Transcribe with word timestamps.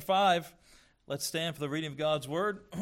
chapter 0.00 0.06
5. 0.06 0.54
Let's 1.06 1.26
stand 1.26 1.54
for 1.54 1.60
the 1.60 1.68
reading 1.68 1.90
of 1.92 1.98
God's 1.98 2.26
Word. 2.26 2.60
I 2.72 2.78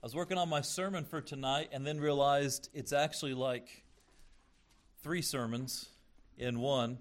was 0.00 0.14
working 0.14 0.38
on 0.38 0.48
my 0.48 0.60
sermon 0.60 1.04
for 1.04 1.20
tonight 1.20 1.70
and 1.72 1.84
then 1.84 1.98
realized 1.98 2.68
it's 2.72 2.92
actually 2.92 3.34
like 3.34 3.82
three 5.02 5.22
sermons 5.22 5.88
in 6.38 6.60
one. 6.60 6.98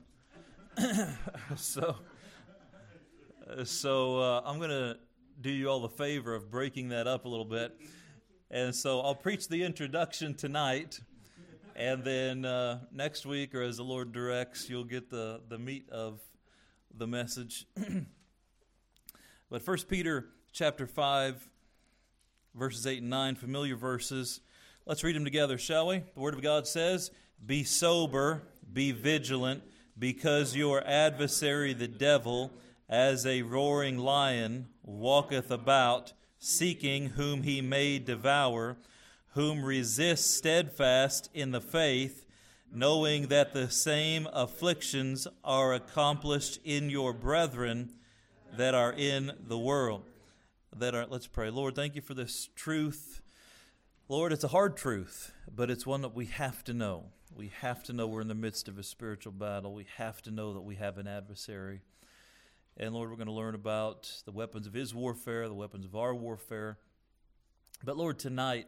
so 1.56 1.98
so 3.66 4.18
uh, 4.20 4.42
I'm 4.46 4.58
going 4.58 4.72
to 4.72 4.98
do 5.40 5.52
you 5.52 5.70
all 5.70 5.82
the 5.82 5.90
favor 5.90 6.34
of 6.34 6.50
breaking 6.50 6.90
that 6.90 7.06
up 7.06 7.26
a 7.26 7.30
little 7.30 7.46
bit. 7.46 7.80
And 8.50 8.74
so 8.74 9.02
I'll 9.02 9.14
preach 9.14 9.48
the 9.48 9.62
introduction 9.64 10.34
tonight. 10.34 11.00
And 11.76 12.04
then 12.04 12.46
uh, 12.46 12.80
next 12.92 13.28
week, 13.28 13.54
or 13.54 13.62
as 13.62 13.78
the 13.78 13.84
Lord 13.84 14.12
directs, 14.12 14.70
you'll 14.70 14.86
get 14.86 15.12
the, 15.12 15.42
the 15.50 15.60
meat 15.60 15.88
of 15.92 16.20
the 16.94 17.08
message. 17.08 17.66
but 19.50 19.62
First 19.62 19.88
Peter 19.88 20.26
chapter 20.52 20.86
5, 20.86 21.50
verses 22.54 22.86
8 22.86 23.02
and 23.02 23.10
9, 23.10 23.36
familiar 23.36 23.76
verses. 23.76 24.42
Let's 24.86 25.04
read 25.04 25.16
them 25.16 25.24
together, 25.24 25.58
shall 25.58 25.88
we? 25.88 26.04
The 26.14 26.20
Word 26.20 26.36
of 26.36 26.42
God 26.42 26.68
says, 26.68 27.10
Be 27.44 27.64
sober, 27.64 28.44
be 28.72 28.92
vigilant, 28.92 29.64
because 29.98 30.56
your 30.56 30.86
adversary, 30.86 31.74
the 31.74 31.88
devil, 31.88 32.52
as 32.88 33.26
a 33.26 33.42
roaring 33.42 33.98
lion, 33.98 34.68
walketh 34.84 35.50
about, 35.50 36.14
seeking 36.38 37.10
whom 37.10 37.44
he 37.44 37.62
may 37.62 37.98
devour, 37.98 38.78
whom 39.30 39.66
resist 39.66 40.36
steadfast 40.36 41.30
in 41.34 41.52
the 41.52 41.62
faith, 41.62 42.23
knowing 42.76 43.28
that 43.28 43.54
the 43.54 43.70
same 43.70 44.28
afflictions 44.34 45.28
are 45.44 45.74
accomplished 45.74 46.60
in 46.66 46.90
your 46.90 47.14
brethren 47.14 47.94
that 48.58 48.74
are 48.74 48.92
in 48.92 49.32
the 49.48 49.58
world. 49.58 50.04
That 50.76 50.96
are 50.96 51.06
let's 51.06 51.28
pray. 51.28 51.52
Lord, 51.52 51.76
thank 51.76 51.96
you 51.96 52.02
for 52.02 52.16
this 52.16 52.50
truth. 52.56 53.22
Lord, 54.10 54.34
it's 54.34 54.44
a 54.44 54.48
hard 54.48 54.76
truth, 54.76 55.32
but 55.56 55.70
it's 55.70 55.86
one 55.86 56.02
that 56.02 56.16
we 56.16 56.26
have 56.26 56.64
to 56.64 56.74
know. 56.74 57.06
We 57.36 57.52
have 57.62 57.84
to 57.84 57.94
know 57.94 58.08
we're 58.08 58.22
in 58.22 58.28
the 58.28 58.34
midst 58.34 58.68
of 58.68 58.80
a 58.80 58.84
spiritual 58.84 59.34
battle. 59.34 59.76
We 59.76 59.86
have 59.98 60.24
to 60.24 60.32
know 60.32 60.54
that 60.54 60.62
we 60.62 60.76
have 60.76 60.98
an 60.98 61.08
adversary. 61.08 61.82
And 62.76 62.96
Lord, 62.96 63.12
we're 63.12 63.18
going 63.18 63.28
to 63.28 63.34
learn 63.34 63.54
about 63.54 64.12
the 64.26 64.32
weapons 64.32 64.66
of 64.66 64.74
His 64.74 64.96
warfare, 64.96 65.48
the 65.48 65.54
weapons 65.54 65.86
of 65.86 65.96
our 65.96 66.16
warfare. 66.16 66.80
But 67.84 67.98
Lord, 67.98 68.18
tonight, 68.18 68.66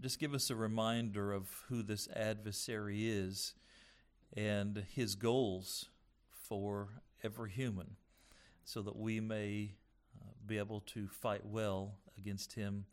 just 0.00 0.20
give 0.20 0.32
us 0.32 0.48
a 0.48 0.56
reminder 0.56 1.32
of 1.32 1.48
who 1.68 1.82
this 1.82 2.08
adversary 2.14 3.08
is 3.08 3.54
and 4.36 4.84
his 4.94 5.16
goals 5.16 5.86
for 6.30 6.88
every 7.24 7.50
human 7.50 7.96
so 8.64 8.80
that 8.82 8.96
we 8.96 9.18
may 9.18 9.72
uh, 10.20 10.30
be 10.46 10.58
able 10.58 10.80
to 10.80 11.08
fight 11.08 11.44
well 11.44 11.94
against 12.16 12.52
him 12.52 12.84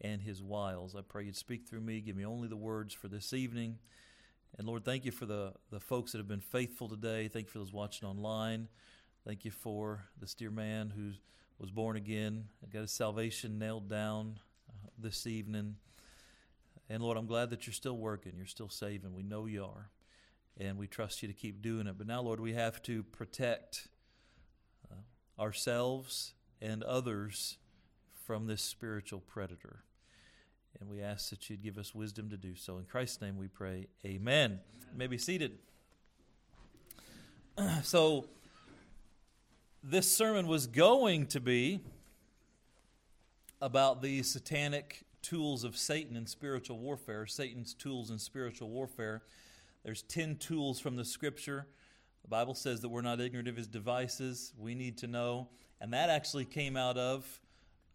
and 0.00 0.22
his 0.22 0.42
wiles. 0.42 0.94
I 0.94 1.00
pray 1.00 1.24
you'd 1.24 1.36
speak 1.36 1.66
through 1.66 1.80
me, 1.80 2.00
give 2.00 2.16
me 2.16 2.24
only 2.24 2.48
the 2.48 2.56
words 2.56 2.94
for 2.94 3.08
this 3.08 3.32
evening. 3.32 3.78
And 4.56 4.68
Lord, 4.68 4.84
thank 4.84 5.04
you 5.04 5.10
for 5.10 5.26
the, 5.26 5.52
the 5.70 5.80
folks 5.80 6.12
that 6.12 6.18
have 6.18 6.28
been 6.28 6.40
faithful 6.40 6.88
today. 6.88 7.28
Thank 7.28 7.46
you 7.46 7.52
for 7.52 7.58
those 7.58 7.72
watching 7.72 8.08
online. 8.08 8.68
Thank 9.26 9.44
you 9.44 9.50
for 9.50 10.04
this 10.20 10.34
dear 10.34 10.50
man 10.52 10.92
who 10.94 11.10
was 11.58 11.70
born 11.70 11.96
again 11.96 12.44
and 12.62 12.72
got 12.72 12.82
his 12.82 12.92
salvation 12.92 13.58
nailed 13.58 13.88
down 13.88 14.38
uh, 14.68 14.88
this 14.98 15.26
evening. 15.26 15.76
And 16.88 17.02
Lord, 17.02 17.16
I'm 17.16 17.26
glad 17.26 17.50
that 17.50 17.66
you're 17.66 17.74
still 17.74 17.96
working, 17.96 18.32
you're 18.36 18.46
still 18.46 18.68
saving. 18.68 19.12
We 19.14 19.22
know 19.22 19.46
you 19.46 19.64
are. 19.64 19.90
And 20.58 20.78
we 20.78 20.86
trust 20.86 21.22
you 21.22 21.28
to 21.28 21.34
keep 21.34 21.60
doing 21.60 21.86
it. 21.86 21.98
But 21.98 22.06
now, 22.06 22.22
Lord, 22.22 22.40
we 22.40 22.54
have 22.54 22.80
to 22.84 23.02
protect 23.02 23.88
uh, 24.90 25.42
ourselves 25.42 26.32
and 26.62 26.82
others 26.82 27.58
from 28.24 28.46
this 28.46 28.62
spiritual 28.62 29.20
predator. 29.20 29.84
And 30.80 30.88
we 30.88 31.02
ask 31.02 31.30
that 31.30 31.50
you'd 31.50 31.62
give 31.62 31.78
us 31.78 31.94
wisdom 31.94 32.30
to 32.30 32.36
do 32.36 32.54
so. 32.54 32.78
In 32.78 32.84
Christ's 32.84 33.20
name 33.20 33.36
we 33.36 33.48
pray. 33.48 33.86
Amen. 34.04 34.60
You 34.92 34.98
may 34.98 35.06
be 35.06 35.18
seated. 35.18 35.58
so, 37.82 38.26
this 39.82 40.10
sermon 40.10 40.46
was 40.46 40.66
going 40.66 41.26
to 41.28 41.40
be 41.40 41.80
about 43.60 44.02
the 44.02 44.22
satanic 44.22 45.05
tools 45.26 45.64
of 45.64 45.76
Satan 45.76 46.14
in 46.16 46.24
spiritual 46.24 46.78
warfare, 46.78 47.26
Satan's 47.26 47.74
tools 47.74 48.10
in 48.10 48.18
spiritual 48.18 48.70
warfare. 48.70 49.22
There's 49.84 50.02
10 50.02 50.36
tools 50.36 50.78
from 50.78 50.94
the 50.94 51.04
scripture. 51.04 51.66
The 52.22 52.28
Bible 52.28 52.54
says 52.54 52.80
that 52.82 52.90
we're 52.90 53.02
not 53.02 53.20
ignorant 53.20 53.48
of 53.48 53.56
his 53.56 53.66
devices. 53.66 54.52
We 54.56 54.76
need 54.76 54.98
to 54.98 55.08
know. 55.08 55.48
And 55.80 55.92
that 55.92 56.10
actually 56.10 56.44
came 56.44 56.76
out 56.76 56.96
of 56.96 57.40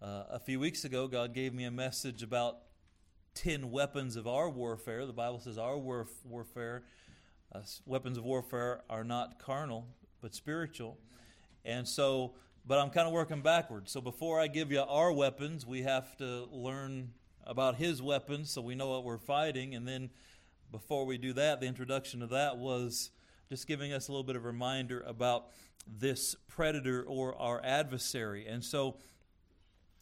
uh, 0.02 0.24
a 0.30 0.40
few 0.40 0.60
weeks 0.60 0.84
ago. 0.84 1.08
God 1.08 1.34
gave 1.34 1.54
me 1.54 1.64
a 1.64 1.72
message 1.72 2.22
about 2.22 2.58
10 3.36 3.72
weapons 3.72 4.18
of 4.18 4.28
our 4.28 4.50
warfare. 4.50 5.06
The 5.06 5.14
Bible 5.14 5.40
says 5.40 5.58
our 5.58 5.78
warf- 5.78 6.26
warfare, 6.26 6.84
uh, 7.56 7.62
weapons 7.86 8.18
of 8.18 8.26
warfare, 8.26 8.82
are 8.90 9.06
not 9.06 9.40
carnal, 9.40 9.88
but 10.22 10.36
spiritual. 10.36 10.98
And 11.64 11.88
so, 11.88 12.34
but 12.66 12.78
I'm 12.78 12.90
kind 12.90 13.08
of 13.08 13.14
working 13.14 13.42
backwards. 13.42 13.90
So 13.90 14.02
before 14.02 14.38
I 14.38 14.48
give 14.48 14.70
you 14.70 14.82
our 14.82 15.14
weapons, 15.14 15.66
we 15.66 15.84
have 15.84 16.18
to 16.18 16.50
learn 16.52 17.14
about 17.52 17.76
his 17.76 18.02
weapons 18.02 18.50
so 18.50 18.62
we 18.62 18.76
know 18.76 18.90
what 18.90 19.04
we're 19.04 19.18
fighting. 19.18 19.76
And 19.76 19.86
then 19.86 20.10
before 20.72 21.06
we 21.06 21.18
do 21.18 21.34
that, 21.34 21.60
the 21.60 21.68
introduction 21.68 22.22
of 22.22 22.30
that 22.30 22.58
was 22.58 23.12
just 23.50 23.68
giving 23.68 23.92
us 23.92 24.08
a 24.08 24.12
little 24.12 24.24
bit 24.24 24.38
of 24.38 24.46
reminder 24.46 25.02
about 25.06 25.48
this 25.86 26.34
predator 26.48 27.04
or 27.04 27.36
our 27.36 27.60
adversary. 27.62 28.48
And 28.48 28.64
so 28.64 28.96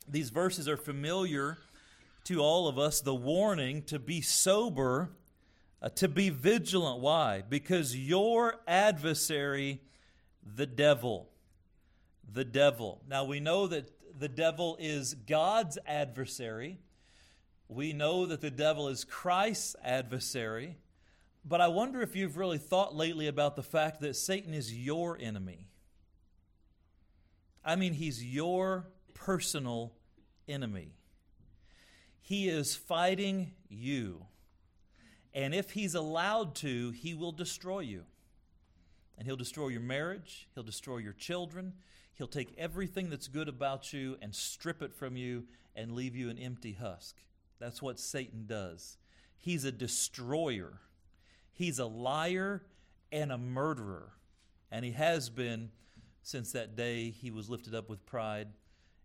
these 0.07 0.29
verses 0.29 0.69
are 0.69 0.77
familiar 0.77 1.57
to 2.25 2.39
all 2.39 2.67
of 2.67 2.77
us 2.77 3.01
the 3.01 3.15
warning 3.15 3.81
to 3.83 3.97
be 3.97 4.21
sober, 4.21 5.09
uh, 5.81 5.89
to 5.89 6.07
be 6.07 6.29
vigilant. 6.29 6.99
Why? 6.99 7.41
Because 7.49 7.97
your 7.97 8.57
adversary, 8.67 9.81
the 10.55 10.67
devil, 10.67 11.29
the 12.31 12.45
devil. 12.45 13.01
Now 13.09 13.23
we 13.23 13.39
know 13.39 13.65
that 13.65 13.89
the 14.19 14.29
devil 14.29 14.77
is 14.79 15.15
God's 15.15 15.79
adversary. 15.87 16.77
We 17.69 17.93
know 17.93 18.25
that 18.25 18.41
the 18.41 18.51
devil 18.51 18.89
is 18.89 19.05
Christ's 19.05 19.77
adversary. 19.81 20.75
But 21.45 21.61
I 21.61 21.69
wonder 21.69 22.01
if 22.01 22.15
you've 22.15 22.35
really 22.35 22.57
thought 22.57 22.93
lately 22.93 23.27
about 23.27 23.55
the 23.55 23.63
fact 23.63 24.01
that 24.01 24.17
Satan 24.17 24.53
is 24.53 24.73
your 24.73 25.17
enemy. 25.17 25.67
I 27.63 27.77
mean, 27.77 27.93
he's 27.93 28.21
your 28.21 28.87
personal 29.13 29.93
enemy. 30.47 30.95
He 32.21 32.49
is 32.49 32.75
fighting 32.75 33.53
you. 33.69 34.25
And 35.33 35.53
if 35.53 35.71
he's 35.71 35.95
allowed 35.95 36.55
to, 36.55 36.91
he 36.91 37.13
will 37.13 37.31
destroy 37.31 37.79
you. 37.79 38.03
And 39.17 39.25
he'll 39.25 39.37
destroy 39.37 39.69
your 39.69 39.81
marriage, 39.81 40.49
he'll 40.53 40.63
destroy 40.63 40.97
your 40.97 41.13
children, 41.13 41.73
He'll 42.19 42.27
take 42.27 42.53
everything 42.57 43.09
that's 43.09 43.29
good 43.29 43.47
about 43.47 43.93
you 43.93 44.17
and 44.21 44.35
strip 44.35 44.81
it 44.81 44.93
from 44.93 45.15
you 45.15 45.45
and 45.73 45.93
leave 45.93 46.17
you 46.17 46.29
an 46.29 46.37
empty 46.37 46.73
husk. 46.73 47.15
That's 47.59 47.81
what 47.81 47.99
Satan 47.99 48.45
does. 48.47 48.97
He's 49.37 49.63
a 49.63 49.71
destroyer, 49.71 50.79
he's 51.51 51.79
a 51.79 51.85
liar 51.85 52.63
and 53.11 53.31
a 53.31 53.37
murderer. 53.37 54.13
And 54.71 54.85
he 54.85 54.91
has 54.91 55.29
been 55.29 55.71
since 56.21 56.51
that 56.51 56.75
day 56.75 57.09
he 57.09 57.31
was 57.31 57.49
lifted 57.49 57.73
up 57.73 57.89
with 57.89 58.05
pride 58.05 58.49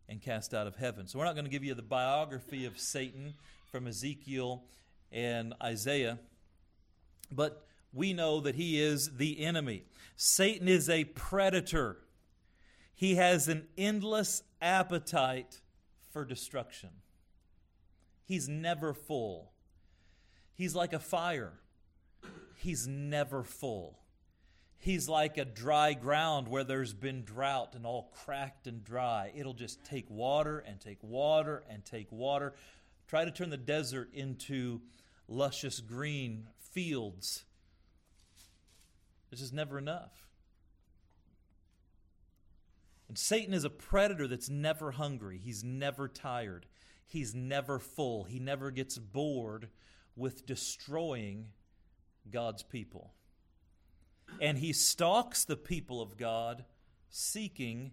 and 0.09 0.21
cast 0.21 0.53
out 0.53 0.67
of 0.67 0.77
heaven. 0.77 1.07
So 1.07 1.19
we're 1.19 1.25
not 1.25 1.35
going 1.35 1.47
to 1.47 1.51
give 1.51 1.65
you 1.65 1.75
the 1.75 1.83
biography 1.83 2.67
of 2.67 2.79
Satan 2.79 3.35
from 3.71 3.87
Ezekiel 3.87 4.65
and 5.11 5.55
Isaiah, 5.63 6.19
but 7.33 7.67
we 7.93 8.13
know 8.13 8.41
that 8.41 8.57
he 8.57 8.81
is 8.81 9.17
the 9.17 9.41
enemy. 9.41 9.85
Satan 10.17 10.69
is 10.69 10.91
a 10.91 11.05
predator. 11.05 11.99
He 12.95 13.15
has 13.15 13.49
an 13.49 13.69
endless 13.79 14.43
appetite 14.61 15.61
for 16.13 16.25
destruction. 16.25 16.91
He's 18.25 18.49
never 18.49 18.95
full. 18.95 19.53
He's 20.55 20.75
like 20.75 20.93
a 20.93 20.99
fire. 20.99 21.53
He's 22.57 22.87
never 22.87 23.43
full. 23.43 23.99
He's 24.79 25.09
like 25.09 25.39
a 25.39 25.45
dry 25.45 25.95
ground 25.95 26.49
where 26.49 26.65
there's 26.65 26.93
been 26.93 27.25
drought 27.25 27.75
and 27.75 27.87
all 27.87 28.11
cracked 28.13 28.67
and 28.67 28.85
dry. 28.85 29.33
It'll 29.35 29.55
just 29.55 29.83
take 29.85 30.11
water 30.11 30.59
and 30.59 30.81
take 30.81 31.03
water 31.03 31.65
and 31.71 31.85
take 31.85 32.13
water. 32.13 32.55
Try 33.09 33.25
to 33.25 33.31
turn 33.31 33.51
the 33.51 33.57
desert 33.57 34.11
into 34.13 34.83
luscious 35.27 35.81
green 35.81 36.49
fields. 36.59 37.45
It's 39.33 39.41
just 39.41 39.55
never 39.55 39.79
enough. 39.79 40.13
And 43.09 43.19
Satan 43.19 43.55
is 43.55 43.65
a 43.65 43.71
predator 43.71 44.27
that's 44.27 44.49
never 44.49 44.93
hungry. 44.93 45.41
He's 45.43 45.65
never 45.65 46.09
tired. 46.09 46.67
He's 47.07 47.35
never 47.35 47.79
full. 47.79 48.25
He 48.25 48.39
never 48.39 48.71
gets 48.71 48.99
bored 48.99 49.69
with 50.17 50.47
destroying 50.47 51.47
God's 52.31 52.63
people. 52.63 53.13
And 54.41 54.59
he 54.59 54.73
stalks 54.73 55.45
the 55.45 55.57
people 55.57 56.01
of 56.01 56.17
God 56.17 56.65
seeking 57.09 57.93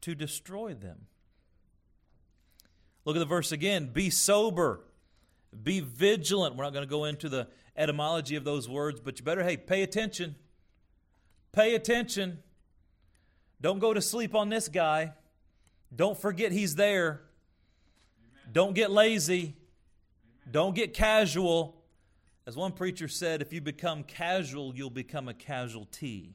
to 0.00 0.14
destroy 0.14 0.74
them. 0.74 1.06
Look 3.04 3.16
at 3.16 3.20
the 3.20 3.24
verse 3.24 3.52
again 3.52 3.90
be 3.92 4.10
sober, 4.10 4.80
be 5.62 5.80
vigilant. 5.80 6.56
We're 6.56 6.64
not 6.64 6.72
going 6.72 6.86
to 6.86 6.90
go 6.90 7.04
into 7.04 7.28
the 7.28 7.48
etymology 7.76 8.36
of 8.36 8.44
those 8.44 8.68
words, 8.68 9.00
but 9.00 9.18
you 9.18 9.24
better, 9.24 9.42
hey, 9.42 9.56
pay 9.56 9.82
attention. 9.82 10.36
Pay 11.52 11.74
attention. 11.74 12.38
Don't 13.60 13.78
go 13.78 13.92
to 13.92 14.00
sleep 14.00 14.34
on 14.34 14.48
this 14.48 14.68
guy. 14.68 15.12
Don't 15.94 16.18
forget 16.18 16.52
he's 16.52 16.76
there. 16.76 17.22
Don't 18.50 18.74
get 18.74 18.90
lazy. 18.90 19.56
Don't 20.50 20.74
get 20.74 20.94
casual. 20.94 21.76
As 22.46 22.56
one 22.56 22.72
preacher 22.72 23.06
said, 23.06 23.42
if 23.42 23.52
you 23.52 23.60
become 23.60 24.02
casual, 24.02 24.74
you'll 24.74 24.90
become 24.90 25.28
a 25.28 25.34
casualty. 25.34 26.34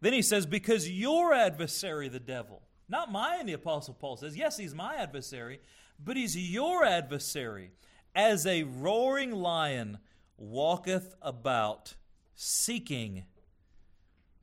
Then 0.00 0.12
he 0.12 0.22
says, 0.22 0.46
because 0.46 0.88
your 0.88 1.34
adversary, 1.34 2.08
the 2.08 2.20
devil, 2.20 2.62
not 2.88 3.12
mine, 3.12 3.46
the 3.46 3.52
Apostle 3.52 3.94
Paul 3.94 4.16
says, 4.16 4.36
yes, 4.36 4.56
he's 4.56 4.74
my 4.74 4.94
adversary, 4.94 5.60
but 6.02 6.16
he's 6.16 6.36
your 6.36 6.84
adversary, 6.84 7.72
as 8.14 8.46
a 8.46 8.62
roaring 8.62 9.32
lion 9.32 9.98
walketh 10.36 11.14
about, 11.20 11.96
seeking 12.34 13.24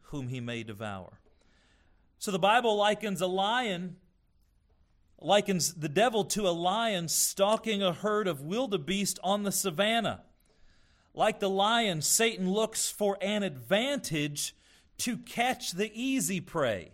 whom 0.01 0.27
he 0.27 0.41
may 0.41 0.61
devour. 0.61 1.19
So 2.19 2.31
the 2.31 2.39
Bible 2.39 2.75
likens 2.75 3.21
a 3.21 3.27
lion, 3.27 3.95
likens 5.25 5.73
the 5.73 5.89
devil 5.89 6.23
to 6.23 6.47
a 6.47 6.51
lion 6.51 7.07
stalking 7.07 7.81
a 7.81 7.91
herd 7.91 8.27
of 8.27 8.41
wildebeest 8.41 9.17
on 9.23 9.41
the 9.41 9.51
savannah. 9.51 10.21
Like 11.15 11.39
the 11.39 11.49
lion, 11.49 12.03
Satan 12.03 12.51
looks 12.51 12.91
for 12.91 13.17
an 13.21 13.41
advantage 13.41 14.55
to 14.99 15.17
catch 15.17 15.71
the 15.71 15.91
easy 15.93 16.39
prey. 16.39 16.91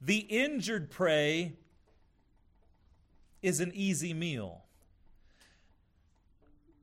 The 0.00 0.18
injured 0.18 0.90
prey 0.90 1.54
is 3.40 3.60
an 3.60 3.70
easy 3.72 4.12
meal. 4.12 4.64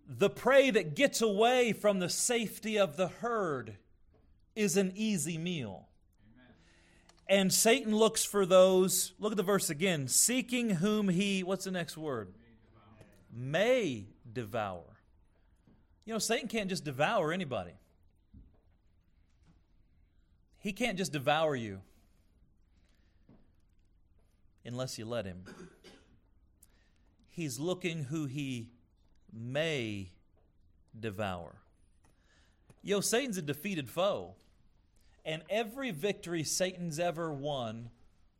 The 0.07 0.29
prey 0.29 0.69
that 0.71 0.95
gets 0.95 1.21
away 1.21 1.73
from 1.73 1.99
the 1.99 2.09
safety 2.09 2.77
of 2.77 2.95
the 2.95 3.07
herd 3.07 3.75
is 4.55 4.77
an 4.77 4.93
easy 4.95 5.37
meal. 5.37 5.89
And 7.27 7.51
Satan 7.51 7.95
looks 7.95 8.23
for 8.23 8.45
those, 8.45 9.13
look 9.19 9.31
at 9.31 9.37
the 9.37 9.43
verse 9.43 9.69
again, 9.69 10.07
seeking 10.07 10.69
whom 10.69 11.09
he, 11.09 11.43
what's 11.43 11.65
the 11.65 11.71
next 11.71 11.97
word? 11.97 12.33
May 13.35 14.05
devour. 14.31 14.83
You 16.05 16.13
know, 16.13 16.19
Satan 16.19 16.47
can't 16.47 16.69
just 16.69 16.83
devour 16.83 17.33
anybody, 17.33 17.73
he 20.59 20.71
can't 20.71 20.97
just 20.97 21.11
devour 21.11 21.55
you 21.55 21.81
unless 24.63 24.97
you 24.97 25.05
let 25.05 25.25
him. 25.25 25.43
He's 27.29 27.59
looking 27.59 28.05
who 28.05 28.25
he 28.25 28.69
may 29.31 30.11
devour. 30.97 31.55
Yo, 32.81 33.01
Satan's 33.01 33.37
a 33.37 33.41
defeated 33.41 33.89
foe. 33.89 34.35
And 35.25 35.41
every 35.49 35.91
victory 35.91 36.43
Satan's 36.43 36.99
ever 36.99 37.33
won 37.33 37.89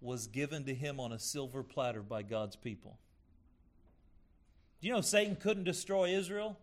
was 0.02 0.28
given 0.28 0.66
to 0.66 0.76
him 0.76 1.00
on 1.00 1.12
a 1.12 1.20
silver 1.20 1.64
platter 1.64 2.04
by 2.04 2.22
God's 2.22 2.56
people. 2.56 3.00
Do 4.80 4.88
you 4.88 4.94
know 4.94 5.02
Satan 5.02 5.36
couldn't 5.36 5.64
destroy 5.64 6.10
Israel? 6.10 6.60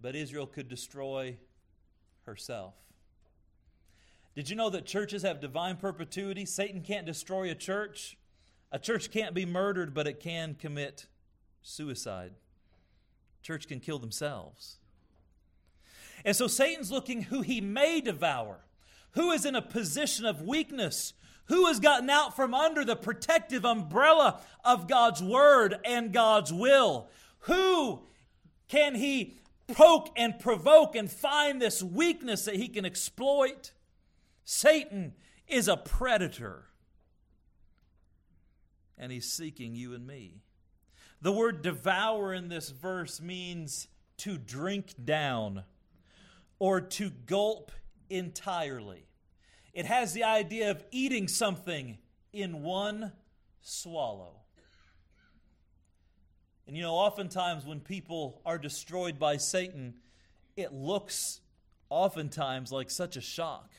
But 0.00 0.16
Israel 0.16 0.46
could 0.46 0.68
destroy 0.68 1.36
herself. 2.26 2.74
Did 4.34 4.50
you 4.50 4.56
know 4.56 4.70
that 4.70 4.86
churches 4.86 5.22
have 5.22 5.40
divine 5.40 5.76
perpetuity? 5.76 6.44
Satan 6.44 6.80
can't 6.80 7.06
destroy 7.06 7.50
a 7.50 7.54
church. 7.54 8.16
A 8.72 8.78
church 8.78 9.10
can't 9.10 9.34
be 9.34 9.46
murdered, 9.46 9.94
but 9.94 10.06
it 10.08 10.18
can 10.18 10.54
commit 10.54 11.06
suicide. 11.62 12.32
Church 13.42 13.68
can 13.68 13.78
kill 13.78 13.98
themselves. 13.98 14.78
And 16.24 16.34
so 16.34 16.46
Satan's 16.46 16.90
looking 16.90 17.22
who 17.22 17.42
he 17.42 17.60
may 17.60 18.00
devour 18.00 18.60
who 19.12 19.30
is 19.30 19.44
in 19.44 19.54
a 19.54 19.62
position 19.62 20.26
of 20.26 20.42
weakness, 20.42 21.14
who 21.46 21.66
has 21.66 21.80
gotten 21.80 22.08
out 22.10 22.34
from 22.36 22.54
under 22.54 22.84
the 22.84 22.96
protective 22.96 23.64
umbrella 23.64 24.40
of 24.64 24.88
God's 24.88 25.22
word 25.22 25.76
and 25.84 26.12
God's 26.12 26.52
will, 26.52 27.08
who 27.40 28.02
can 28.68 28.94
he 28.94 29.36
poke 29.68 30.10
and 30.16 30.38
provoke 30.38 30.96
and 30.96 31.10
find 31.10 31.60
this 31.60 31.82
weakness 31.82 32.44
that 32.44 32.56
he 32.56 32.68
can 32.68 32.84
exploit? 32.84 33.72
Satan 34.44 35.14
is 35.46 35.68
a 35.68 35.76
predator, 35.76 36.64
and 38.96 39.12
he's 39.12 39.30
seeking 39.30 39.74
you 39.74 39.94
and 39.94 40.06
me. 40.06 40.42
The 41.20 41.32
word 41.32 41.62
devour 41.62 42.32
in 42.32 42.48
this 42.48 42.70
verse 42.70 43.20
means 43.20 43.88
to 44.18 44.38
drink 44.38 44.94
down 45.04 45.64
or 46.58 46.80
to 46.80 47.10
gulp 47.10 47.72
entirely. 48.12 49.06
It 49.72 49.86
has 49.86 50.12
the 50.12 50.24
idea 50.24 50.70
of 50.70 50.84
eating 50.90 51.28
something 51.28 51.98
in 52.32 52.62
one 52.62 53.12
swallow. 53.60 54.36
And 56.66 56.76
you 56.76 56.82
know, 56.82 56.94
oftentimes 56.94 57.64
when 57.64 57.80
people 57.80 58.40
are 58.44 58.58
destroyed 58.58 59.18
by 59.18 59.36
Satan, 59.36 59.94
it 60.56 60.72
looks 60.72 61.40
oftentimes 61.88 62.70
like 62.70 62.90
such 62.90 63.16
a 63.16 63.20
shock. 63.20 63.70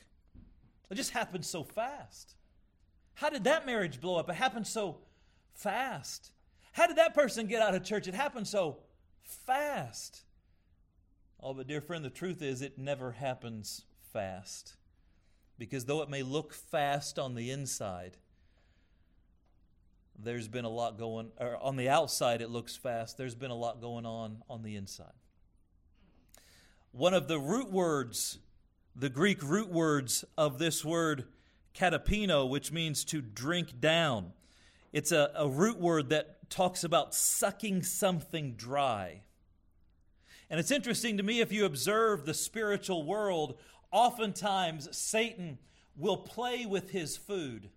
It 0.90 0.96
just 0.96 1.12
happened 1.12 1.46
so 1.46 1.64
fast. 1.64 2.36
How 3.16 3.30
did 3.30 3.46
that 3.46 3.66
marriage 3.66 4.02
blow 4.02 4.18
up? 4.18 4.30
It 4.30 4.36
happened 4.36 4.68
so 4.68 4.98
fast. 5.56 6.32
How 6.72 6.88
did 6.88 6.98
that 6.98 7.14
person 7.14 7.48
get 7.48 7.62
out 7.62 7.74
of 7.76 7.84
church? 7.84 8.08
It 8.08 8.16
happened 8.16 8.48
so 8.48 8.80
fast. 9.24 10.24
Oh, 11.42 11.54
but 11.54 11.68
dear 11.68 11.82
friend, 11.82 12.04
the 12.04 12.10
truth 12.10 12.42
is 12.42 12.62
it 12.62 12.78
never 12.78 13.12
happens 13.12 13.86
fast. 14.14 14.76
Because 15.58 15.86
though 15.86 16.02
it 16.02 16.10
may 16.10 16.24
look 16.24 16.54
fast 16.54 17.20
on 17.20 17.36
the 17.36 17.52
inside, 17.52 18.18
there's 20.18 20.48
been 20.48 20.66
a 20.66 20.70
lot 20.70 20.98
going, 20.98 21.32
or 21.40 21.58
on 21.58 21.76
the 21.76 21.90
outside 21.90 22.42
it 22.42 22.50
looks 22.50 22.76
fast, 22.76 23.18
there's 23.18 23.36
been 23.36 23.52
a 23.52 23.56
lot 23.56 23.82
going 23.82 24.06
on 24.06 24.44
on 24.50 24.64
the 24.64 24.76
inside. 24.76 25.12
One 26.92 27.14
of 27.14 27.28
the 27.28 27.40
root 27.40 27.72
words, 27.72 28.38
the 28.96 29.10
Greek 29.10 29.42
root 29.44 29.70
words 29.70 30.24
of 30.38 30.60
this 30.60 30.86
word 30.86 31.26
katapino, 31.76 32.48
which 32.48 32.72
means 32.72 33.04
to 33.06 33.22
drink 33.22 33.80
down, 33.80 34.34
it's 34.92 35.12
a, 35.12 35.32
a 35.36 35.50
root 35.50 35.80
word 35.80 36.10
that 36.10 36.50
talks 36.50 36.84
about 36.84 37.16
sucking 37.16 37.82
something 37.82 38.54
dry. 38.54 39.22
And 40.50 40.60
it's 40.60 40.70
interesting 40.70 41.18
to 41.18 41.24
me 41.24 41.42
if 41.42 41.52
you 41.52 41.66
observe 41.66 42.26
the 42.26 42.34
spiritual 42.36 43.04
world, 43.04 43.58
oftentimes 43.94 44.90
Satan 44.92 45.60
will 45.96 46.18
play 46.18 46.66
with 46.66 46.90
his 46.90 47.16
food. 47.16 47.70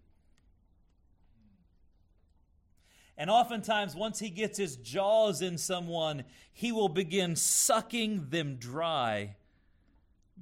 And 3.19 3.31
oftentimes, 3.31 3.95
once 3.95 4.19
he 4.19 4.31
gets 4.31 4.59
his 4.59 4.77
jaws 4.77 5.41
in 5.41 5.57
someone, 5.57 6.25
he 6.53 6.73
will 6.73 6.89
begin 6.89 7.37
sucking 7.37 8.31
them 8.31 8.57
dry 8.57 9.37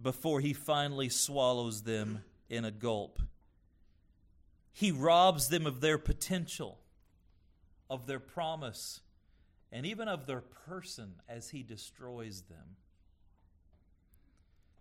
before 0.00 0.40
he 0.40 0.52
finally 0.52 1.08
swallows 1.08 1.82
them 1.82 2.24
in 2.48 2.64
a 2.64 2.70
gulp. 2.70 3.20
He 4.72 4.90
robs 4.90 5.48
them 5.48 5.66
of 5.66 5.80
their 5.80 5.98
potential, 5.98 6.80
of 7.88 8.06
their 8.06 8.18
promise, 8.18 9.00
and 9.70 9.86
even 9.86 10.08
of 10.08 10.26
their 10.26 10.40
person 10.40 11.14
as 11.28 11.50
he 11.50 11.62
destroys 11.62 12.42
them. 12.42 12.76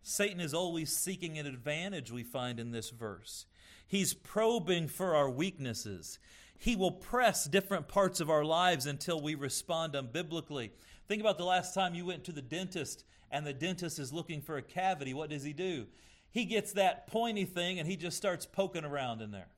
Satan 0.03 0.41
is 0.41 0.53
always 0.53 0.95
seeking 0.95 1.39
an 1.39 1.47
advantage, 1.47 2.11
we 2.11 2.23
find 2.23 2.59
in 2.59 2.71
this 2.71 2.89
verse. 2.89 3.45
He's 3.87 4.13
probing 4.13 4.89
for 4.89 5.15
our 5.15 5.29
weaknesses. 5.29 6.19
He 6.57 6.75
will 6.75 6.91
press 6.91 7.45
different 7.45 7.87
parts 7.87 8.19
of 8.19 8.29
our 8.29 8.43
lives 8.43 8.85
until 8.85 9.21
we 9.21 9.35
respond 9.35 9.93
unbiblically. 9.93 10.71
Think 11.07 11.21
about 11.21 11.37
the 11.37 11.45
last 11.45 11.73
time 11.73 11.95
you 11.95 12.05
went 12.05 12.25
to 12.25 12.31
the 12.31 12.41
dentist 12.41 13.05
and 13.31 13.47
the 13.47 13.53
dentist 13.53 13.97
is 13.97 14.13
looking 14.13 14.41
for 14.41 14.57
a 14.57 14.61
cavity. 14.61 15.13
What 15.13 15.29
does 15.29 15.43
he 15.43 15.53
do? 15.53 15.87
He 16.31 16.45
gets 16.45 16.73
that 16.73 17.07
pointy 17.07 17.45
thing 17.45 17.79
and 17.79 17.87
he 17.87 17.95
just 17.95 18.17
starts 18.17 18.45
poking 18.45 18.85
around 18.85 19.21
in 19.21 19.31
there. 19.31 19.49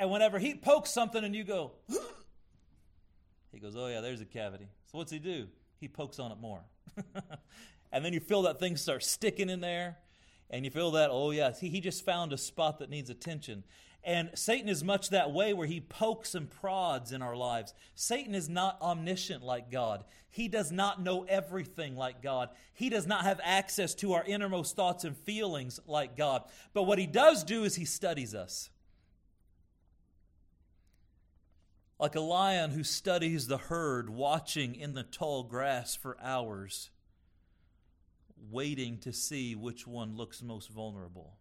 And 0.00 0.10
whenever 0.10 0.38
he 0.38 0.54
pokes 0.54 0.90
something 0.90 1.24
and 1.24 1.34
you 1.34 1.44
go, 1.44 1.72
he 3.52 3.58
goes, 3.58 3.74
Oh, 3.76 3.88
yeah, 3.88 4.00
there's 4.00 4.20
a 4.20 4.26
cavity. 4.26 4.68
So 4.86 4.98
what's 4.98 5.10
he 5.10 5.18
do? 5.18 5.48
He 5.80 5.88
pokes 5.88 6.18
on 6.18 6.32
it 6.32 6.38
more. 6.38 6.60
and 7.92 8.04
then 8.04 8.12
you 8.12 8.20
feel 8.20 8.42
that 8.42 8.58
thing 8.58 8.76
start 8.76 9.02
sticking 9.02 9.50
in 9.50 9.60
there. 9.60 9.98
and 10.50 10.64
you 10.64 10.70
feel 10.70 10.92
that, 10.92 11.10
oh, 11.10 11.30
yeah, 11.30 11.52
he, 11.52 11.68
he 11.68 11.80
just 11.80 12.04
found 12.04 12.32
a 12.32 12.38
spot 12.38 12.78
that 12.78 12.90
needs 12.90 13.10
attention. 13.10 13.64
And 14.04 14.30
Satan 14.34 14.68
is 14.68 14.82
much 14.82 15.10
that 15.10 15.32
way 15.32 15.52
where 15.52 15.66
he 15.66 15.80
pokes 15.80 16.34
and 16.34 16.48
prods 16.48 17.12
in 17.12 17.20
our 17.20 17.36
lives. 17.36 17.74
Satan 17.94 18.34
is 18.34 18.48
not 18.48 18.80
omniscient 18.80 19.42
like 19.42 19.70
God. 19.70 20.04
He 20.30 20.48
does 20.48 20.72
not 20.72 21.02
know 21.02 21.24
everything 21.28 21.96
like 21.96 22.22
God. 22.22 22.48
He 22.72 22.88
does 22.88 23.06
not 23.06 23.24
have 23.24 23.40
access 23.42 23.94
to 23.96 24.14
our 24.14 24.24
innermost 24.24 24.76
thoughts 24.76 25.04
and 25.04 25.16
feelings 25.16 25.80
like 25.86 26.16
God. 26.16 26.44
But 26.72 26.84
what 26.84 26.98
he 26.98 27.06
does 27.06 27.44
do 27.44 27.64
is 27.64 27.74
he 27.74 27.84
studies 27.84 28.34
us. 28.34 28.70
Like 31.98 32.14
a 32.14 32.20
lion 32.20 32.70
who 32.70 32.84
studies 32.84 33.48
the 33.48 33.58
herd, 33.58 34.08
watching 34.08 34.76
in 34.76 34.94
the 34.94 35.02
tall 35.02 35.42
grass 35.42 35.96
for 35.96 36.16
hours, 36.22 36.90
waiting 38.50 38.98
to 38.98 39.12
see 39.12 39.54
which 39.54 39.86
one 39.86 40.16
looks 40.16 40.42
most 40.42 40.70
vulnerable. 40.70 41.36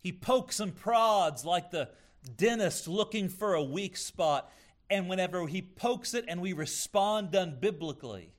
He 0.00 0.12
pokes 0.12 0.60
and 0.60 0.74
prods 0.74 1.44
like 1.44 1.70
the 1.70 1.90
dentist 2.36 2.88
looking 2.88 3.28
for 3.28 3.54
a 3.54 3.62
weak 3.62 3.96
spot. 3.96 4.50
And 4.88 5.08
whenever 5.08 5.46
he 5.46 5.62
pokes 5.62 6.14
it 6.14 6.24
and 6.26 6.40
we 6.40 6.52
respond 6.52 7.30
done 7.30 7.58
biblically, 7.60 8.32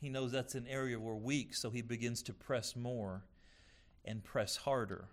he 0.00 0.08
knows 0.08 0.32
that's 0.32 0.54
an 0.54 0.66
area 0.68 1.00
we're 1.00 1.14
weak, 1.14 1.54
so 1.54 1.70
he 1.70 1.82
begins 1.82 2.22
to 2.24 2.34
press 2.34 2.76
more 2.76 3.24
and 4.04 4.22
press 4.22 4.56
harder. 4.56 5.08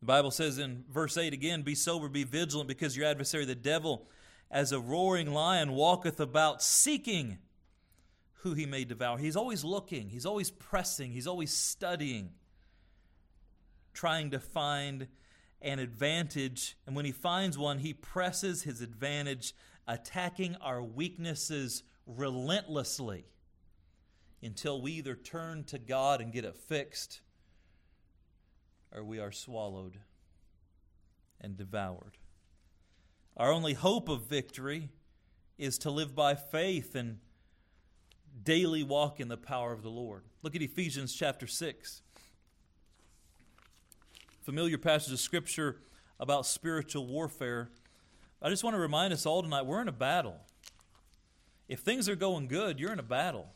The 0.00 0.06
Bible 0.06 0.30
says 0.30 0.58
in 0.58 0.84
verse 0.90 1.16
8 1.16 1.32
again, 1.32 1.62
Be 1.62 1.74
sober, 1.74 2.08
be 2.08 2.24
vigilant, 2.24 2.68
because 2.68 2.96
your 2.96 3.06
adversary, 3.06 3.44
the 3.44 3.54
devil, 3.54 4.08
as 4.50 4.72
a 4.72 4.80
roaring 4.80 5.32
lion, 5.32 5.72
walketh 5.72 6.20
about 6.20 6.62
seeking 6.62 7.38
who 8.40 8.54
he 8.54 8.66
may 8.66 8.84
devour. 8.84 9.18
He's 9.18 9.36
always 9.36 9.64
looking, 9.64 10.08
he's 10.08 10.26
always 10.26 10.50
pressing, 10.50 11.12
he's 11.12 11.26
always 11.26 11.52
studying, 11.52 12.30
trying 13.92 14.30
to 14.30 14.38
find 14.38 15.08
an 15.60 15.78
advantage. 15.78 16.76
And 16.86 16.94
when 16.94 17.04
he 17.04 17.12
finds 17.12 17.58
one, 17.58 17.78
he 17.78 17.92
presses 17.92 18.62
his 18.62 18.80
advantage, 18.80 19.54
attacking 19.88 20.56
our 20.56 20.82
weaknesses 20.82 21.82
relentlessly 22.06 23.24
until 24.42 24.80
we 24.80 24.92
either 24.92 25.16
turn 25.16 25.64
to 25.64 25.78
God 25.78 26.20
and 26.20 26.32
get 26.32 26.44
it 26.44 26.56
fixed 26.56 27.20
or 28.94 29.02
we 29.02 29.18
are 29.18 29.32
swallowed 29.32 29.98
and 31.40 31.56
devoured. 31.56 32.16
Our 33.36 33.52
only 33.52 33.74
hope 33.74 34.08
of 34.08 34.22
victory 34.22 34.88
is 35.58 35.76
to 35.78 35.90
live 35.90 36.14
by 36.14 36.34
faith 36.34 36.94
and 36.94 37.18
daily 38.42 38.82
walk 38.82 39.20
in 39.20 39.28
the 39.28 39.36
power 39.36 39.72
of 39.72 39.82
the 39.82 39.90
Lord. 39.90 40.22
Look 40.42 40.56
at 40.56 40.62
Ephesians 40.62 41.14
chapter 41.14 41.46
6. 41.46 42.00
Familiar 44.40 44.78
passage 44.78 45.12
of 45.12 45.20
scripture 45.20 45.76
about 46.18 46.46
spiritual 46.46 47.06
warfare. 47.06 47.68
I 48.40 48.48
just 48.48 48.64
want 48.64 48.74
to 48.74 48.80
remind 48.80 49.12
us 49.12 49.26
all 49.26 49.42
tonight 49.42 49.66
we're 49.66 49.82
in 49.82 49.88
a 49.88 49.92
battle. 49.92 50.38
If 51.68 51.80
things 51.80 52.08
are 52.08 52.16
going 52.16 52.48
good, 52.48 52.80
you're 52.80 52.92
in 52.92 53.00
a 53.00 53.02
battle. 53.02 53.48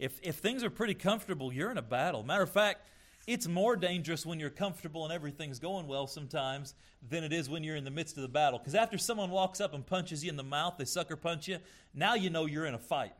If, 0.00 0.18
if 0.24 0.36
things 0.36 0.64
are 0.64 0.70
pretty 0.70 0.94
comfortable, 0.94 1.52
you're 1.52 1.70
in 1.70 1.78
a 1.78 1.82
battle. 1.82 2.24
Matter 2.24 2.42
of 2.42 2.50
fact, 2.50 2.80
it's 3.26 3.46
more 3.46 3.76
dangerous 3.76 4.26
when 4.26 4.40
you're 4.40 4.50
comfortable 4.50 5.04
and 5.04 5.12
everything's 5.12 5.58
going 5.58 5.86
well 5.86 6.06
sometimes 6.06 6.74
than 7.08 7.24
it 7.24 7.32
is 7.32 7.48
when 7.48 7.62
you're 7.62 7.76
in 7.76 7.84
the 7.84 7.90
midst 7.90 8.16
of 8.16 8.22
the 8.22 8.28
battle. 8.28 8.58
Because 8.58 8.74
after 8.74 8.98
someone 8.98 9.30
walks 9.30 9.60
up 9.60 9.74
and 9.74 9.86
punches 9.86 10.24
you 10.24 10.30
in 10.30 10.36
the 10.36 10.42
mouth, 10.42 10.74
they 10.78 10.84
sucker 10.84 11.16
punch 11.16 11.48
you, 11.48 11.58
now 11.94 12.14
you 12.14 12.30
know 12.30 12.46
you're 12.46 12.66
in 12.66 12.74
a 12.74 12.78
fight. 12.78 13.12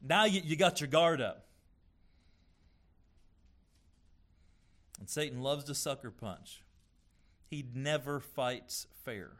Now 0.00 0.24
you, 0.24 0.40
you 0.44 0.56
got 0.56 0.80
your 0.80 0.88
guard 0.88 1.20
up. 1.20 1.46
And 4.98 5.08
Satan 5.08 5.42
loves 5.42 5.64
to 5.64 5.74
sucker 5.74 6.10
punch. 6.10 6.62
He 7.50 7.64
never 7.74 8.20
fights 8.20 8.86
fair. 9.04 9.30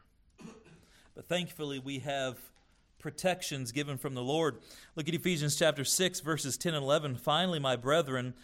But 1.14 1.28
thankfully, 1.28 1.78
we 1.78 2.00
have 2.00 2.38
protections 2.98 3.72
given 3.72 3.98
from 3.98 4.14
the 4.14 4.22
Lord. 4.22 4.58
Look 4.96 5.08
at 5.08 5.14
Ephesians 5.14 5.56
chapter 5.56 5.84
6, 5.84 6.20
verses 6.20 6.56
10 6.56 6.74
and 6.74 6.82
11. 6.82 7.16
Finally, 7.16 7.58
my 7.58 7.76
brethren, 7.76 8.34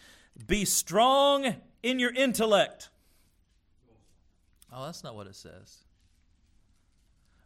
be 0.45 0.65
strong 0.65 1.55
in 1.83 1.99
your 1.99 2.13
intellect. 2.13 2.89
Oh, 4.71 4.85
that's 4.85 5.03
not 5.03 5.15
what 5.15 5.27
it 5.27 5.35
says. 5.35 5.83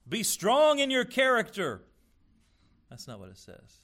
Be 0.07 0.23
strong 0.23 0.79
in 0.79 0.91
your 0.91 1.05
character. 1.05 1.81
That's 2.89 3.07
not 3.07 3.19
what 3.19 3.29
it 3.29 3.38
says. 3.38 3.79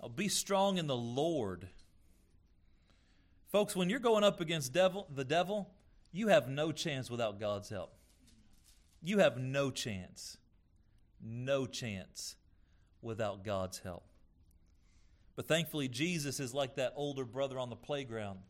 Oh, 0.00 0.08
be 0.08 0.28
strong 0.28 0.78
in 0.78 0.86
the 0.86 0.96
Lord. 0.96 1.68
Folks, 3.50 3.74
when 3.74 3.90
you're 3.90 3.98
going 3.98 4.24
up 4.24 4.40
against 4.40 4.72
devil, 4.72 5.06
the 5.14 5.24
devil, 5.24 5.70
you 6.12 6.28
have 6.28 6.48
no 6.48 6.72
chance 6.72 7.10
without 7.10 7.40
God's 7.40 7.68
help. 7.68 7.94
You 9.02 9.18
have 9.18 9.38
no 9.38 9.70
chance. 9.70 10.36
No 11.22 11.66
chance 11.66 12.36
without 13.02 13.44
God's 13.44 13.78
help. 13.80 14.04
But 15.40 15.48
thankfully, 15.48 15.88
Jesus 15.88 16.38
is 16.38 16.52
like 16.52 16.74
that 16.74 16.92
older 16.96 17.24
brother 17.24 17.58
on 17.58 17.70
the 17.70 17.74
playground. 17.74 18.40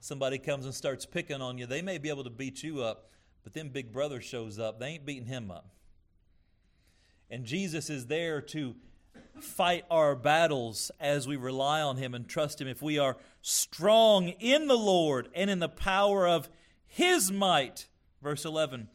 Somebody 0.00 0.38
comes 0.38 0.64
and 0.64 0.72
starts 0.72 1.04
picking 1.04 1.42
on 1.42 1.58
you. 1.58 1.66
They 1.66 1.82
may 1.82 1.98
be 1.98 2.08
able 2.08 2.24
to 2.24 2.30
beat 2.30 2.62
you 2.62 2.82
up, 2.82 3.10
but 3.44 3.52
then 3.52 3.68
big 3.68 3.92
brother 3.92 4.22
shows 4.22 4.58
up. 4.58 4.80
They 4.80 4.86
ain't 4.86 5.04
beating 5.04 5.26
him 5.26 5.50
up. 5.50 5.68
And 7.28 7.44
Jesus 7.44 7.90
is 7.90 8.06
there 8.06 8.40
to 8.40 8.76
fight 9.40 9.84
our 9.90 10.16
battles 10.16 10.90
as 10.98 11.28
we 11.28 11.36
rely 11.36 11.82
on 11.82 11.98
him 11.98 12.14
and 12.14 12.26
trust 12.26 12.62
him. 12.62 12.66
If 12.66 12.80
we 12.80 12.98
are 12.98 13.18
strong 13.42 14.28
in 14.28 14.68
the 14.68 14.78
Lord 14.78 15.28
and 15.34 15.50
in 15.50 15.58
the 15.58 15.68
power 15.68 16.26
of 16.26 16.48
his 16.86 17.30
might, 17.30 17.88
verse 18.22 18.46
11, 18.46 18.88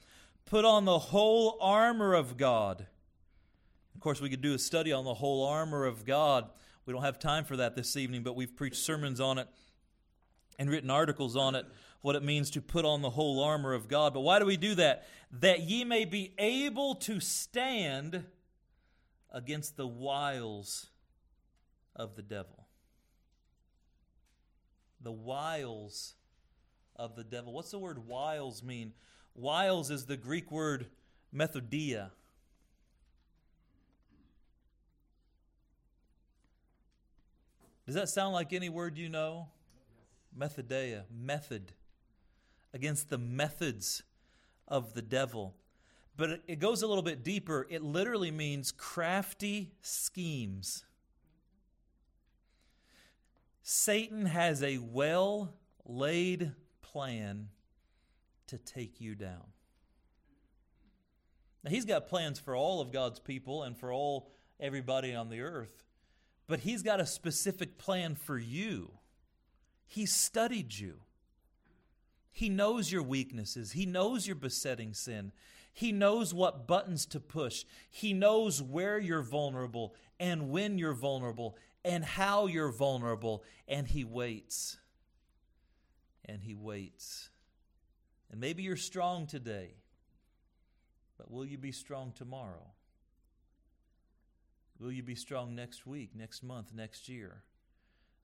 put 0.46 0.66
on 0.66 0.86
the 0.86 0.98
whole 0.98 1.60
armor 1.62 2.16
of 2.16 2.36
God. 2.36 2.88
Of 3.94 4.02
course, 4.02 4.20
we 4.20 4.32
could 4.32 4.42
do 4.42 4.56
a 4.56 4.58
study 4.58 4.92
on 4.92 5.06
the 5.06 5.14
whole 5.14 5.46
armor 5.46 5.86
of 5.86 6.04
God 6.04 6.50
we 6.92 6.94
don't 6.94 7.06
have 7.06 7.20
time 7.20 7.46
for 7.46 7.56
that 7.56 7.74
this 7.78 7.96
evening, 7.96 8.22
but 8.22 8.36
we've 8.36 8.54
preached 8.54 8.84
sermons 8.84 9.22
on 9.22 9.38
it 9.38 9.48
and 10.60 10.70
written 10.70 10.90
articles 10.90 11.38
on 11.38 11.56
it, 11.56 11.66
what 12.02 12.18
it 12.18 12.22
means 12.22 12.50
to 12.50 12.62
put 12.62 12.84
on 12.84 13.02
the 13.02 13.10
whole 13.10 13.42
armor 13.42 13.74
of 13.74 13.88
God. 13.88 14.14
But 14.14 14.20
why 14.20 14.40
do 14.40 14.46
we 14.46 14.58
do 14.58 14.76
that? 14.76 15.08
That 15.40 15.62
ye 15.62 15.86
may 15.86 16.04
be 16.04 16.34
able 16.38 16.96
to 16.96 17.22
stand 17.22 18.26
against 19.32 19.78
the 19.78 19.88
wiles 19.88 20.88
of 21.96 22.18
the 22.18 22.22
devil. 22.22 22.68
The 25.00 25.14
wiles 25.14 26.16
of 26.98 27.16
the 27.16 27.24
devil. 27.24 27.54
What's 27.54 27.72
the 27.72 27.80
word 27.80 28.06
wiles 28.06 28.62
mean? 28.62 28.92
Wiles 29.34 29.90
is 29.92 30.08
the 30.08 30.18
Greek 30.18 30.52
word 30.52 30.88
methodeia. 31.34 32.12
Does 37.92 38.00
that 38.00 38.08
sound 38.08 38.34
like 38.34 38.54
any 38.54 38.70
word 38.70 38.98
you 38.98 39.10
know? 39.10 39.50
Methodeia, 40.40 41.04
method, 41.14 41.74
against 42.74 43.10
the 43.10 43.18
methods 43.18 44.04
of 44.66 44.94
the 44.94 45.02
devil. 45.02 45.56
But 46.16 46.42
it 46.48 46.60
goes 46.60 46.84
a 46.84 46.88
little 46.88 47.04
bit 47.04 47.22
deeper. 47.22 47.68
It 47.70 47.82
literally 47.82 48.32
means 48.32 48.72
crafty 48.72 49.74
schemes. 49.82 50.86
Satan 53.62 54.26
has 54.26 54.64
a 54.64 54.78
well 54.78 55.54
laid 55.84 56.54
plan 56.82 57.50
to 58.48 58.58
take 58.58 59.02
you 59.02 59.16
down. 59.16 59.48
Now, 61.62 61.72
he's 61.72 61.84
got 61.84 62.08
plans 62.08 62.40
for 62.40 62.56
all 62.56 62.80
of 62.80 62.94
God's 62.94 63.20
people 63.20 63.64
and 63.64 63.78
for 63.78 63.92
all 63.92 64.32
everybody 64.62 65.14
on 65.14 65.28
the 65.28 65.42
earth. 65.42 65.84
But 66.52 66.60
He's 66.60 66.84
got 66.84 67.00
a 67.00 67.06
specific 67.06 67.78
plan 67.78 68.14
for 68.14 68.38
you. 68.38 68.92
He 69.88 70.06
studied 70.06 70.78
you. 70.78 70.96
He 72.30 72.50
knows 72.50 72.92
your 72.92 73.04
weaknesses. 73.04 73.72
He 73.72 73.86
knows 73.86 74.28
your 74.28 74.36
besetting 74.36 74.94
sin. 74.94 75.32
He 75.72 75.94
knows 75.94 76.34
what 76.34 76.68
buttons 76.68 77.06
to 77.06 77.22
push. 77.22 77.64
He 77.90 78.12
knows 78.12 78.62
where 78.62 79.00
you're 79.00 79.22
vulnerable 79.22 79.96
and 80.20 80.50
when 80.50 80.78
you're 80.78 80.94
vulnerable 80.94 81.58
and 81.86 82.04
how 82.04 82.48
you're 82.48 82.74
vulnerable. 82.74 83.46
And 83.66 83.88
He 83.88 84.04
waits. 84.04 84.78
And 86.26 86.44
He 86.44 86.54
waits. 86.54 87.30
And 88.30 88.42
maybe 88.42 88.62
you're 88.64 88.76
strong 88.76 89.26
today, 89.26 89.76
but 91.18 91.32
will 91.32 91.46
you 91.46 91.58
be 91.58 91.72
strong 91.72 92.12
tomorrow? 92.12 92.74
Will 94.82 94.92
you 94.92 95.04
be 95.04 95.14
strong 95.14 95.54
next 95.54 95.86
week, 95.86 96.16
next 96.16 96.42
month, 96.42 96.74
next 96.74 97.08
year? 97.08 97.44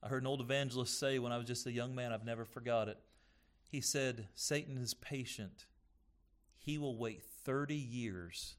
I 0.01 0.07
heard 0.07 0.23
an 0.23 0.27
old 0.27 0.41
evangelist 0.41 0.99
say 0.99 1.19
when 1.19 1.31
I 1.31 1.37
was 1.37 1.45
just 1.45 1.67
a 1.67 1.71
young 1.71 1.93
man, 1.93 2.11
I've 2.11 2.25
never 2.25 2.45
forgot 2.45 2.87
it. 2.87 2.97
He 3.69 3.79
said, 3.79 4.27
Satan 4.33 4.75
is 4.77 4.95
patient. 4.95 5.65
He 6.57 6.79
will 6.79 6.97
wait 6.97 7.21
30 7.23 7.75
years 7.75 8.55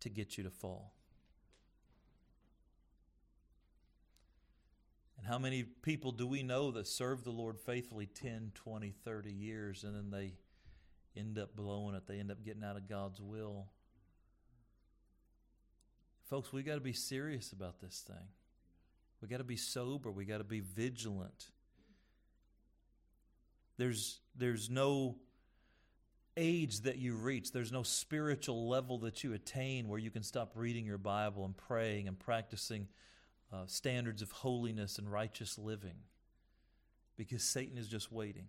to 0.00 0.08
get 0.08 0.38
you 0.38 0.44
to 0.44 0.50
fall. 0.50 0.94
And 5.18 5.26
how 5.26 5.38
many 5.38 5.64
people 5.64 6.12
do 6.12 6.26
we 6.26 6.42
know 6.42 6.70
that 6.70 6.86
serve 6.86 7.24
the 7.24 7.30
Lord 7.30 7.58
faithfully 7.58 8.06
10, 8.06 8.52
20, 8.54 8.94
30 9.04 9.32
years 9.32 9.84
and 9.84 9.94
then 9.94 10.10
they 10.10 10.32
end 11.14 11.38
up 11.38 11.54
blowing 11.54 11.94
it? 11.94 12.06
They 12.06 12.20
end 12.20 12.30
up 12.30 12.42
getting 12.42 12.64
out 12.64 12.76
of 12.76 12.88
God's 12.88 13.20
will. 13.20 13.66
Folks, 16.28 16.52
we 16.52 16.62
got 16.62 16.74
to 16.74 16.80
be 16.80 16.92
serious 16.92 17.52
about 17.52 17.80
this 17.80 18.04
thing. 18.06 18.28
We 19.22 19.28
got 19.28 19.38
to 19.38 19.44
be 19.44 19.56
sober. 19.56 20.10
We 20.10 20.24
got 20.24 20.38
to 20.38 20.44
be 20.44 20.60
vigilant. 20.60 21.50
There's, 23.76 24.20
there's 24.34 24.68
no 24.68 25.16
age 26.36 26.80
that 26.80 26.98
you 26.98 27.14
reach, 27.14 27.52
there's 27.52 27.72
no 27.72 27.82
spiritual 27.82 28.68
level 28.68 28.98
that 28.98 29.24
you 29.24 29.32
attain 29.32 29.88
where 29.88 29.98
you 29.98 30.10
can 30.10 30.22
stop 30.22 30.52
reading 30.54 30.84
your 30.84 30.98
Bible 30.98 31.44
and 31.44 31.56
praying 31.56 32.08
and 32.08 32.18
practicing 32.18 32.88
uh, 33.52 33.64
standards 33.66 34.20
of 34.20 34.30
holiness 34.32 34.98
and 34.98 35.10
righteous 35.10 35.58
living 35.58 35.94
because 37.16 37.42
Satan 37.42 37.78
is 37.78 37.88
just 37.88 38.12
waiting. 38.12 38.46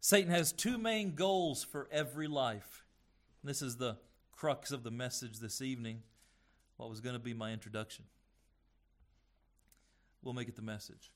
Satan 0.00 0.30
has 0.30 0.52
two 0.52 0.78
main 0.78 1.14
goals 1.14 1.62
for 1.62 1.88
every 1.92 2.26
life. 2.26 2.84
This 3.44 3.62
is 3.62 3.76
the 3.76 3.96
crux 4.38 4.70
of 4.70 4.84
the 4.84 4.90
message 4.90 5.40
this 5.40 5.60
evening, 5.60 6.00
what 6.76 6.88
was 6.88 7.00
going 7.00 7.14
to 7.14 7.20
be 7.20 7.34
my 7.34 7.52
introduction. 7.52 8.04
We'll 10.22 10.34
make 10.34 10.48
it 10.48 10.54
the 10.54 10.62
message. 10.62 11.10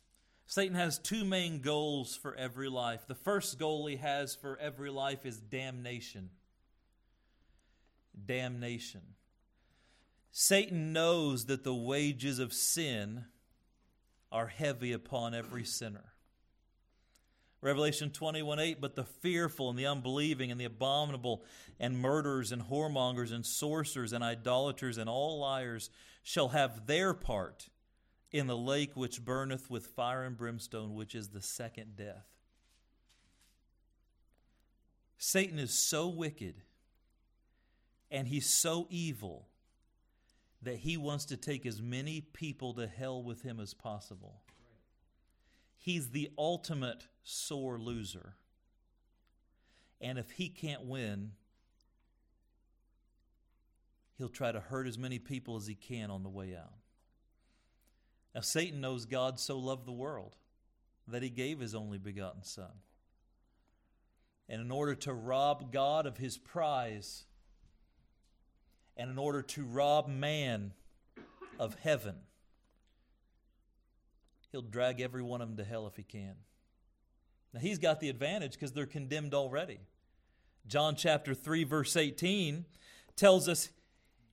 Satan 0.47 0.75
has 0.75 0.99
two 0.99 1.25
main 1.25 1.61
goals 1.61 2.17
for 2.17 2.35
every 2.35 2.69
life. 2.69 3.07
The 3.07 3.15
first 3.15 3.61
goal 3.61 3.87
he 3.87 3.97
has 3.97 4.35
for 4.35 4.59
every 4.61 4.91
life 4.91 5.25
is 5.25 5.39
damnation. 5.39 6.31
Damnation. 8.27 9.03
Satan 10.33 10.93
knows 10.93 11.47
that 11.47 11.63
the 11.63 11.75
wages 11.75 12.41
of 12.41 12.53
sin 12.53 13.27
are 14.33 14.49
heavy 14.49 14.93
upon 14.93 15.33
every 15.33 15.65
sinner. 15.65 16.12
Revelation 17.63 18.11
21 18.11 18.59
8, 18.59 18.81
but 18.81 18.97
the 18.97 19.05
fearful 19.05 19.71
and 19.71 19.79
the 19.79 19.87
unbelieving 19.87 20.51
and 20.51 20.61
the 20.61 20.65
abominable 20.65 21.45
and 21.79 21.97
murderers 21.97 22.51
and 22.51 22.63
whoremongers 22.63 23.33
and 23.33 23.47
sorcerers 23.47 24.13
and 24.13 24.23
idolaters 24.23 24.99
and 24.99 25.09
all 25.09 25.39
liars 25.39 25.89
shall 26.25 26.49
have 26.49 26.87
their 26.87 27.15
part 27.15 27.69
in 28.33 28.49
the 28.49 28.57
lake 28.57 28.97
which 28.97 29.25
burneth 29.25 29.71
with 29.71 29.87
fire 29.87 30.25
and 30.25 30.37
brimstone, 30.37 30.95
which 30.95 31.15
is 31.15 31.29
the 31.29 31.41
second 31.41 31.97
death. 31.97 32.27
Satan 35.17 35.61
is 35.61 35.73
so 35.73 36.09
wicked 36.09 36.57
and 38.11 38.27
he's 38.27 38.49
so 38.49 38.89
evil 38.91 39.47
that 40.63 40.79
he 40.79 40.97
wants 40.97 41.27
to 41.27 41.37
take 41.37 41.65
as 41.65 41.81
many 41.81 42.21
people 42.21 42.75
to 42.75 42.89
hell 42.89 43.23
with 43.23 43.43
him 43.43 43.61
as 43.61 43.73
possible. 43.73 44.42
He's 45.83 46.11
the 46.11 46.31
ultimate 46.39 47.09
sore 47.25 47.77
loser. 47.77 48.37
And 50.01 50.17
if 50.17 50.31
he 50.31 50.49
can't 50.49 50.85
win, 50.85 51.33
he'll 54.17 54.29
try 54.29 54.53
to 54.53 54.61
hurt 54.61 54.87
as 54.87 54.97
many 54.97 55.19
people 55.19 55.57
as 55.57 55.67
he 55.67 55.75
can 55.75 56.09
on 56.09 56.23
the 56.23 56.29
way 56.29 56.55
out. 56.55 56.75
Now, 58.33 58.43
Satan 58.43 58.81
knows 58.81 59.07
God 59.07 59.41
so 59.41 59.59
loved 59.59 59.85
the 59.85 59.93
world 59.93 60.37
that 61.09 61.25
he 61.25 61.31
gave 61.31 61.59
his 61.59 61.75
only 61.75 61.99
begotten 61.99 62.45
Son. 62.45 62.71
And 64.49 64.61
in 64.61 64.71
order 64.71 64.95
to 64.95 65.13
rob 65.13 65.73
God 65.73 66.07
of 66.07 66.17
his 66.17 66.39
prize, 66.39 67.25
and 68.97 69.11
in 69.11 69.19
order 69.19 69.43
to 69.43 69.65
rob 69.65 70.07
man 70.07 70.75
of 71.59 71.75
heaven, 71.83 72.15
he'll 74.53 74.63
drag 74.63 75.01
every 75.01 75.23
one 75.23 75.41
of 75.41 75.49
them 75.49 75.57
to 75.57 75.65
hell 75.65 75.87
if 75.87 75.97
he 75.97 76.03
can. 76.03 76.35
Now, 77.53 77.61
he's 77.61 77.79
got 77.79 78.01
the 78.01 78.09
advantage 78.09 78.53
because 78.53 78.73
they're 78.73 78.87
condemned 78.87 79.35
already. 79.35 79.81
John 80.67 80.95
chapter 80.95 81.35
3, 81.35 81.65
verse 81.65 81.97
18 81.97 82.65
tells 83.17 83.49
us, 83.49 83.71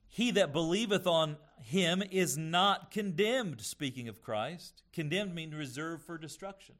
He 0.08 0.30
that 0.32 0.52
believeth 0.52 1.06
on 1.06 1.36
him 1.60 2.02
is 2.10 2.38
not 2.38 2.90
condemned, 2.90 3.60
speaking 3.60 4.08
of 4.08 4.22
Christ. 4.22 4.82
Condemned 4.92 5.34
means 5.34 5.54
reserved 5.54 6.04
for 6.04 6.16
destruction. 6.16 6.76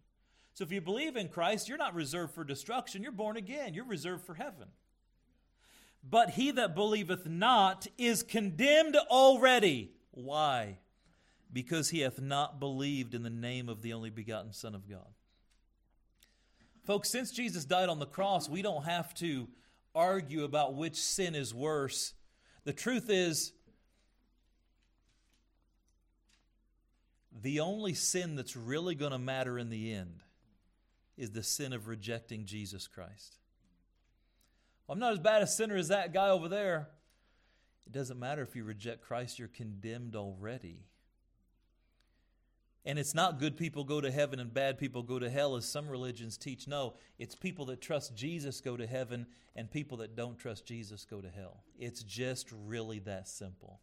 So 0.54 0.64
if 0.64 0.72
you 0.72 0.80
believe 0.80 1.16
in 1.16 1.28
Christ, 1.28 1.68
you're 1.68 1.78
not 1.78 1.94
reserved 1.94 2.34
for 2.34 2.44
destruction, 2.44 3.02
you're 3.02 3.12
born 3.12 3.36
again, 3.36 3.74
you're 3.74 3.84
reserved 3.84 4.24
for 4.24 4.34
heaven. 4.34 4.68
But 6.08 6.30
he 6.30 6.50
that 6.52 6.74
believeth 6.74 7.26
not 7.26 7.86
is 7.98 8.22
condemned 8.22 8.96
already. 8.96 9.92
Why? 10.12 10.78
Because 11.52 11.90
he 11.90 12.00
hath 12.00 12.20
not 12.20 12.60
believed 12.60 13.14
in 13.14 13.22
the 13.22 13.30
name 13.30 13.68
of 13.68 13.82
the 13.82 13.92
only 13.92 14.10
begotten 14.10 14.52
Son 14.52 14.74
of 14.74 14.88
God. 14.88 15.08
Folks, 16.84 17.10
since 17.10 17.30
Jesus 17.30 17.64
died 17.64 17.88
on 17.88 17.98
the 17.98 18.06
cross, 18.06 18.48
we 18.48 18.62
don't 18.62 18.84
have 18.84 19.14
to 19.16 19.48
argue 19.94 20.44
about 20.44 20.74
which 20.74 20.96
sin 20.96 21.34
is 21.34 21.52
worse. 21.52 22.14
The 22.64 22.72
truth 22.72 23.10
is, 23.10 23.52
the 27.42 27.60
only 27.60 27.94
sin 27.94 28.36
that's 28.36 28.56
really 28.56 28.94
going 28.94 29.12
to 29.12 29.18
matter 29.18 29.58
in 29.58 29.70
the 29.70 29.92
end 29.92 30.20
is 31.16 31.30
the 31.30 31.42
sin 31.42 31.72
of 31.72 31.88
rejecting 31.88 32.44
Jesus 32.44 32.86
Christ. 32.86 33.38
I'm 34.88 34.98
not 34.98 35.12
as 35.12 35.18
bad 35.18 35.42
a 35.42 35.46
sinner 35.46 35.76
as 35.76 35.88
that 35.88 36.12
guy 36.12 36.30
over 36.30 36.48
there. 36.48 36.88
It 37.86 37.92
doesn't 37.92 38.18
matter 38.18 38.42
if 38.42 38.56
you 38.56 38.64
reject 38.64 39.02
Christ, 39.02 39.38
you're 39.38 39.48
condemned 39.48 40.16
already. 40.16 40.86
And 42.84 42.98
it's 42.98 43.14
not 43.14 43.38
good 43.38 43.56
people 43.56 43.84
go 43.84 44.00
to 44.00 44.10
heaven 44.10 44.40
and 44.40 44.52
bad 44.52 44.78
people 44.78 45.02
go 45.02 45.18
to 45.18 45.28
hell, 45.28 45.56
as 45.56 45.66
some 45.66 45.88
religions 45.88 46.38
teach. 46.38 46.66
No, 46.66 46.94
it's 47.18 47.34
people 47.34 47.66
that 47.66 47.80
trust 47.80 48.16
Jesus 48.16 48.60
go 48.60 48.76
to 48.76 48.86
heaven, 48.86 49.26
and 49.54 49.70
people 49.70 49.98
that 49.98 50.16
don't 50.16 50.38
trust 50.38 50.64
Jesus 50.64 51.04
go 51.04 51.20
to 51.20 51.28
hell. 51.28 51.62
It's 51.78 52.02
just 52.02 52.48
really 52.50 53.00
that 53.00 53.28
simple. 53.28 53.80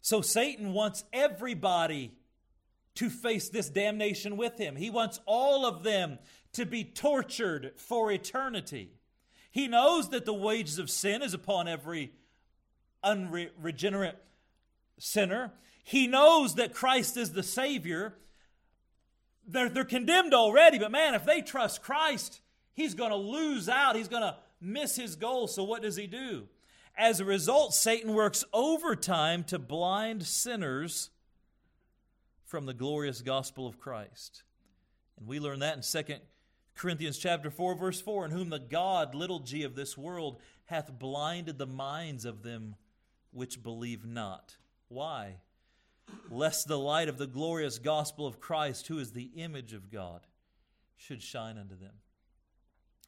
So 0.00 0.20
Satan 0.20 0.72
wants 0.72 1.04
everybody 1.12 2.12
to 2.96 3.08
face 3.08 3.48
this 3.48 3.68
damnation 3.68 4.36
with 4.36 4.58
him. 4.58 4.76
He 4.76 4.90
wants 4.90 5.20
all 5.24 5.64
of 5.64 5.84
them 5.84 6.18
to 6.52 6.66
be 6.66 6.82
tortured 6.84 7.72
for 7.76 8.10
eternity. 8.10 8.90
He 9.50 9.68
knows 9.68 10.10
that 10.10 10.24
the 10.24 10.34
wages 10.34 10.78
of 10.78 10.90
sin 10.90 11.22
is 11.22 11.32
upon 11.32 11.68
every 11.68 12.12
unregenerate 13.02 14.18
sinner. 14.98 15.52
He 15.88 16.06
knows 16.06 16.56
that 16.56 16.74
Christ 16.74 17.16
is 17.16 17.32
the 17.32 17.42
Savior. 17.42 18.12
They're, 19.46 19.70
they're 19.70 19.84
condemned 19.86 20.34
already, 20.34 20.78
but 20.78 20.92
man, 20.92 21.14
if 21.14 21.24
they 21.24 21.40
trust 21.40 21.82
Christ, 21.82 22.42
he's 22.74 22.92
going 22.92 23.08
to 23.08 23.16
lose 23.16 23.70
out. 23.70 23.96
He's 23.96 24.06
going 24.06 24.22
to 24.22 24.36
miss 24.60 24.96
his 24.96 25.16
goal. 25.16 25.48
So, 25.48 25.64
what 25.64 25.80
does 25.80 25.96
he 25.96 26.06
do? 26.06 26.46
As 26.94 27.20
a 27.20 27.24
result, 27.24 27.72
Satan 27.72 28.12
works 28.12 28.44
overtime 28.52 29.44
to 29.44 29.58
blind 29.58 30.26
sinners 30.26 31.08
from 32.44 32.66
the 32.66 32.74
glorious 32.74 33.22
gospel 33.22 33.66
of 33.66 33.80
Christ. 33.80 34.42
And 35.18 35.26
we 35.26 35.40
learn 35.40 35.60
that 35.60 35.76
in 35.76 36.04
2 36.04 36.16
Corinthians 36.76 37.16
chapter 37.16 37.50
4 37.50 37.74
verse 37.76 38.02
4 38.02 38.26
in 38.26 38.30
whom 38.32 38.50
the 38.50 38.58
god 38.58 39.14
little 39.14 39.38
g 39.38 39.62
of 39.62 39.74
this 39.74 39.96
world 39.96 40.38
hath 40.66 40.98
blinded 40.98 41.56
the 41.56 41.66
minds 41.66 42.26
of 42.26 42.42
them 42.42 42.74
which 43.30 43.62
believe 43.62 44.04
not. 44.04 44.58
Why? 44.88 45.36
Lest 46.30 46.68
the 46.68 46.78
light 46.78 47.08
of 47.08 47.18
the 47.18 47.26
glorious 47.26 47.78
gospel 47.78 48.26
of 48.26 48.40
Christ 48.40 48.86
who 48.88 48.98
is 48.98 49.12
the 49.12 49.30
image 49.36 49.72
of 49.72 49.90
God 49.90 50.26
should 50.96 51.22
shine 51.22 51.56
unto 51.58 51.76
them. 51.76 51.94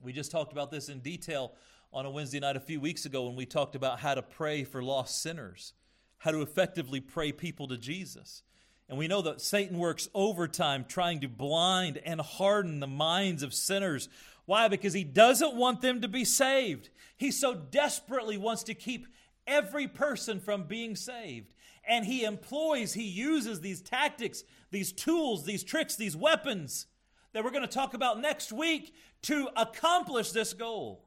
We 0.02 0.12
just 0.12 0.30
talked 0.30 0.52
about 0.52 0.70
this 0.70 0.88
in 0.88 1.00
detail 1.00 1.52
on 1.92 2.06
a 2.06 2.10
Wednesday 2.10 2.40
night 2.40 2.56
a 2.56 2.60
few 2.60 2.80
weeks 2.80 3.04
ago 3.04 3.26
when 3.26 3.36
we 3.36 3.44
talked 3.44 3.74
about 3.74 4.00
how 4.00 4.14
to 4.14 4.22
pray 4.22 4.64
for 4.64 4.82
lost 4.82 5.20
sinners, 5.20 5.74
how 6.18 6.30
to 6.30 6.40
effectively 6.40 7.00
pray 7.00 7.32
people 7.32 7.68
to 7.68 7.76
Jesus. 7.76 8.42
And 8.88 8.98
we 8.98 9.08
know 9.08 9.22
that 9.22 9.40
Satan 9.40 9.78
works 9.78 10.08
overtime 10.14 10.84
trying 10.88 11.20
to 11.20 11.28
blind 11.28 11.98
and 12.04 12.20
harden 12.20 12.80
the 12.80 12.86
minds 12.86 13.42
of 13.42 13.54
sinners. 13.54 14.08
Why? 14.46 14.68
Because 14.68 14.94
he 14.94 15.04
doesn't 15.04 15.54
want 15.54 15.80
them 15.80 16.00
to 16.00 16.08
be 16.08 16.24
saved. 16.24 16.90
He 17.16 17.30
so 17.30 17.54
desperately 17.54 18.36
wants 18.36 18.62
to 18.64 18.74
keep 18.74 19.06
every 19.46 19.86
person 19.86 20.40
from 20.40 20.64
being 20.64 20.96
saved. 20.96 21.52
And 21.90 22.06
he 22.06 22.22
employs, 22.22 22.92
he 22.92 23.02
uses 23.02 23.60
these 23.60 23.82
tactics, 23.82 24.44
these 24.70 24.92
tools, 24.92 25.44
these 25.44 25.64
tricks, 25.64 25.96
these 25.96 26.16
weapons 26.16 26.86
that 27.32 27.42
we're 27.42 27.50
going 27.50 27.66
to 27.66 27.68
talk 27.68 27.94
about 27.94 28.20
next 28.20 28.52
week 28.52 28.94
to 29.22 29.48
accomplish 29.56 30.30
this 30.30 30.52
goal. 30.54 31.04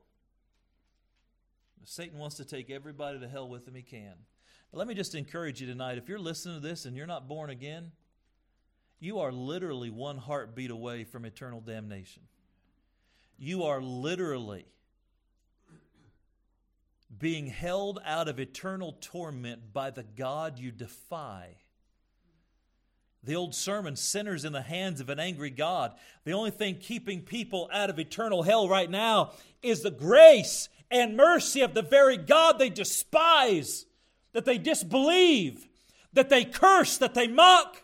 Satan 1.86 2.20
wants 2.20 2.36
to 2.36 2.44
take 2.44 2.70
everybody 2.70 3.18
to 3.18 3.30
hell 3.30 3.48
with 3.48 3.66
him 3.66 3.76
he 3.76 3.82
can. 3.82 4.14
But 4.72 4.80
let 4.80 4.88
me 4.90 4.94
just 4.94 5.16
encourage 5.16 5.62
you 5.62 5.68
tonight 5.68 5.98
if 5.98 6.10
you're 6.10 6.20
listening 6.20 6.62
to 6.62 6.68
this 6.68 6.84
and 6.84 6.98
you're 6.98 7.08
not 7.08 7.30
born 7.30 7.50
again, 7.50 7.94
you 9.00 9.20
are 9.20 9.32
literally 9.32 9.90
one 9.90 10.18
heartbeat 10.18 10.70
away 10.70 11.06
from 11.06 11.24
eternal 11.24 11.62
damnation. 11.62 12.24
You 13.38 13.64
are 13.64 13.82
literally 13.82 14.66
being 17.20 17.48
held 17.48 18.00
out 18.06 18.28
of 18.28 18.40
eternal 18.40 18.98
torment 19.00 19.74
by 19.74 19.90
the 19.92 20.04
God 20.04 20.60
you 20.60 20.72
defy 20.72 21.56
The 23.26 23.36
old 23.36 23.56
sermon, 23.56 23.96
sinners 23.96 24.44
in 24.44 24.52
the 24.52 24.62
hands 24.62 25.00
of 25.00 25.10
an 25.10 25.20
angry 25.20 25.50
God. 25.50 25.94
The 26.26 26.34
only 26.34 26.52
thing 26.52 26.76
keeping 26.76 27.22
people 27.22 27.70
out 27.72 27.90
of 27.90 27.98
eternal 27.98 28.44
hell 28.44 28.68
right 28.68 28.90
now 28.90 29.32
is 29.62 29.82
the 29.82 29.92
grace 29.92 30.68
and 30.92 31.16
mercy 31.16 31.62
of 31.62 31.74
the 31.74 31.82
very 31.82 32.18
God 32.18 32.60
they 32.60 32.70
despise, 32.70 33.86
that 34.34 34.44
they 34.46 34.58
disbelieve, 34.58 35.68
that 36.12 36.30
they 36.30 36.44
curse, 36.44 36.98
that 36.98 37.14
they 37.14 37.28
mock. 37.28 37.84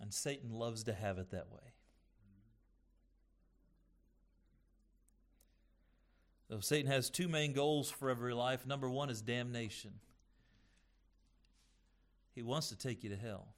And 0.00 0.14
Satan 0.14 0.50
loves 0.50 0.84
to 0.84 0.94
have 0.94 1.18
it 1.18 1.30
that 1.30 1.50
way. 1.50 1.73
So 6.48 6.60
Satan 6.60 6.90
has 6.90 7.10
two 7.10 7.28
main 7.28 7.52
goals 7.52 7.90
for 7.90 8.10
every 8.10 8.34
life. 8.34 8.66
Number 8.66 8.88
one 8.88 9.10
is 9.10 9.22
damnation. 9.22 9.92
He 12.34 12.42
wants 12.42 12.68
to 12.68 12.76
take 12.76 13.02
you 13.02 13.10
to 13.10 13.16
hell. 13.16 13.48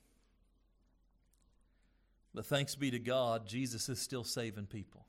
But 2.34 2.46
thanks 2.46 2.74
be 2.74 2.90
to 2.90 2.98
God, 2.98 3.46
Jesus 3.46 3.88
is 3.88 3.98
still 3.98 4.24
saving 4.24 4.66
people. 4.66 5.06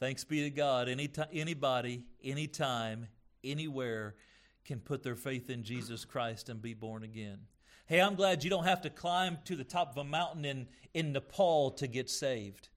Thanks 0.00 0.24
be 0.24 0.42
to 0.42 0.50
God, 0.50 0.88
any 0.88 1.06
t- 1.06 1.22
anybody, 1.32 2.06
anytime, 2.24 3.06
anywhere 3.44 4.16
can 4.64 4.80
put 4.80 5.04
their 5.04 5.14
faith 5.14 5.48
in 5.48 5.62
Jesus 5.62 6.04
Christ 6.04 6.48
and 6.48 6.60
be 6.60 6.74
born 6.74 7.04
again. 7.04 7.38
Hey, 7.86 8.00
I'm 8.00 8.16
glad 8.16 8.42
you 8.42 8.50
don't 8.50 8.64
have 8.64 8.82
to 8.82 8.90
climb 8.90 9.38
to 9.44 9.54
the 9.54 9.62
top 9.62 9.92
of 9.92 9.98
a 9.98 10.04
mountain 10.04 10.44
in, 10.44 10.66
in 10.92 11.12
Nepal 11.12 11.70
to 11.72 11.86
get 11.86 12.10
saved. 12.10 12.68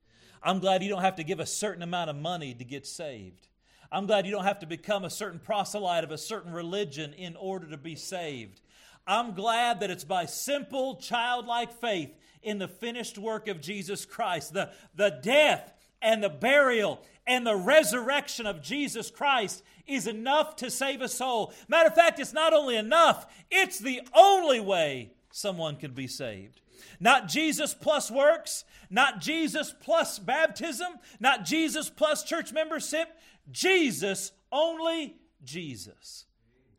I'm 0.45 0.59
glad 0.59 0.83
you 0.83 0.89
don't 0.89 1.01
have 1.01 1.15
to 1.15 1.23
give 1.23 1.39
a 1.39 1.45
certain 1.45 1.81
amount 1.81 2.11
of 2.11 2.15
money 2.15 2.53
to 2.53 2.63
get 2.63 2.85
saved. 2.85 3.47
I'm 3.91 4.05
glad 4.05 4.27
you 4.27 4.31
don't 4.31 4.43
have 4.43 4.59
to 4.59 4.67
become 4.67 5.03
a 5.03 5.09
certain 5.09 5.39
proselyte 5.39 6.03
of 6.03 6.11
a 6.11 6.19
certain 6.19 6.53
religion 6.53 7.13
in 7.13 7.35
order 7.35 7.67
to 7.71 7.77
be 7.77 7.95
saved. 7.95 8.61
I'm 9.07 9.33
glad 9.33 9.79
that 9.79 9.89
it's 9.89 10.03
by 10.03 10.27
simple, 10.27 10.97
childlike 10.97 11.73
faith 11.73 12.15
in 12.43 12.59
the 12.59 12.67
finished 12.67 13.17
work 13.17 13.47
of 13.47 13.59
Jesus 13.59 14.05
Christ, 14.05 14.53
the, 14.53 14.69
the 14.95 15.17
death 15.23 15.73
and 15.99 16.23
the 16.23 16.29
burial 16.29 17.01
and 17.25 17.45
the 17.45 17.55
resurrection 17.55 18.45
of 18.45 18.61
Jesus 18.61 19.09
Christ 19.09 19.63
is 19.87 20.05
enough 20.05 20.57
to 20.57 20.69
save 20.69 21.01
a 21.01 21.09
soul. 21.09 21.53
Matter 21.67 21.87
of 21.87 21.95
fact, 21.95 22.19
it's 22.19 22.33
not 22.33 22.53
only 22.53 22.75
enough, 22.75 23.25
it's 23.49 23.79
the 23.79 24.01
only 24.13 24.59
way 24.59 25.09
someone 25.35 25.75
can 25.75 25.91
be 25.91 26.07
saved. 26.07 26.61
Not 26.97 27.27
Jesus 27.27 27.73
plus 27.73 28.09
works, 28.09 28.63
not 28.89 29.19
Jesus 29.19 29.73
plus 29.81 30.17
baptism, 30.17 30.87
not 31.19 31.43
Jesus 31.43 31.89
plus 31.89 32.23
church 32.23 32.53
membership, 32.53 33.09
Jesus, 33.51 34.31
only 34.49 35.17
Jesus. 35.43 36.25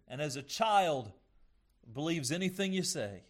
And 0.09 0.23
as 0.23 0.37
a 0.37 0.43
child 0.43 1.13
believes 1.93 2.33
anything 2.33 2.73
you 2.73 2.83
say, 2.83 3.25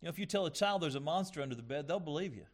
you 0.00 0.06
know, 0.06 0.10
if 0.10 0.18
you 0.18 0.26
tell 0.26 0.44
a 0.44 0.50
child 0.50 0.82
there's 0.82 0.94
a 0.94 1.00
monster 1.00 1.40
under 1.40 1.54
the 1.54 1.62
bed, 1.62 1.88
they'll 1.88 1.98
believe 1.98 2.34
you. 2.34 2.44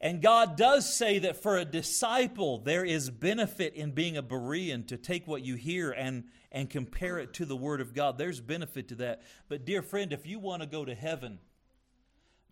And 0.00 0.22
God 0.22 0.56
does 0.56 0.92
say 0.92 1.18
that 1.20 1.42
for 1.42 1.56
a 1.56 1.64
disciple, 1.64 2.58
there 2.58 2.84
is 2.84 3.10
benefit 3.10 3.74
in 3.74 3.90
being 3.90 4.16
a 4.16 4.22
Berean 4.22 4.86
to 4.88 4.96
take 4.96 5.26
what 5.26 5.42
you 5.42 5.56
hear 5.56 5.90
and, 5.90 6.24
and 6.52 6.70
compare 6.70 7.18
it 7.18 7.34
to 7.34 7.44
the 7.44 7.56
Word 7.56 7.80
of 7.80 7.94
God. 7.94 8.16
There's 8.16 8.40
benefit 8.40 8.88
to 8.88 8.94
that. 8.96 9.22
But, 9.48 9.64
dear 9.64 9.82
friend, 9.82 10.12
if 10.12 10.24
you 10.24 10.38
want 10.38 10.62
to 10.62 10.68
go 10.68 10.84
to 10.84 10.94
heaven, 10.94 11.40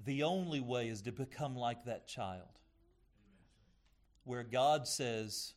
the 0.05 0.25
only 0.25 0.61
way 0.61 0.89
is 0.89 1.03
to 1.03 1.13
become 1.13 1.55
like 1.55 1.85
that 1.85 2.09
child, 2.09 2.49
where 4.25 4.45
God 4.45 4.89
says, 4.89 5.55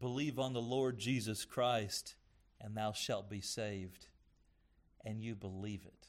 Believe 0.00 0.38
on 0.38 0.54
the 0.54 0.60
Lord 0.60 0.98
Jesus 0.98 1.44
Christ, 1.44 2.14
and 2.60 2.74
thou 2.74 2.92
shalt 2.92 3.28
be 3.28 3.42
saved. 3.42 4.06
And 5.04 5.22
you 5.22 5.34
believe 5.34 5.84
it. 5.84 6.01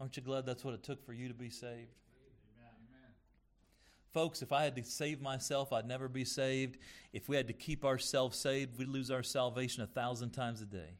Aren't 0.00 0.16
you 0.16 0.22
glad 0.22 0.46
that's 0.46 0.64
what 0.64 0.74
it 0.74 0.82
took 0.82 1.04
for 1.04 1.12
you 1.12 1.28
to 1.28 1.34
be 1.34 1.50
saved? 1.50 1.94
Amen. 2.60 3.12
Folks, 4.12 4.42
if 4.42 4.52
I 4.52 4.64
had 4.64 4.76
to 4.76 4.84
save 4.84 5.20
myself, 5.20 5.72
I'd 5.72 5.86
never 5.86 6.08
be 6.08 6.24
saved. 6.24 6.78
If 7.12 7.28
we 7.28 7.36
had 7.36 7.46
to 7.48 7.52
keep 7.52 7.84
ourselves 7.84 8.38
saved, 8.38 8.78
we'd 8.78 8.88
lose 8.88 9.10
our 9.10 9.22
salvation 9.22 9.82
a 9.82 9.86
thousand 9.86 10.30
times 10.30 10.60
a 10.60 10.66
day. 10.66 10.98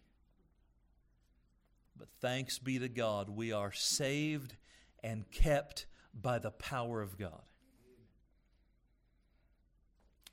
But 1.97 2.09
thanks 2.21 2.59
be 2.59 2.79
to 2.79 2.89
God, 2.89 3.29
we 3.29 3.53
are 3.53 3.73
saved 3.73 4.57
and 5.03 5.31
kept 5.31 5.87
by 6.15 6.39
the 6.39 6.51
power 6.51 7.01
of 7.01 7.19
God. 7.19 7.43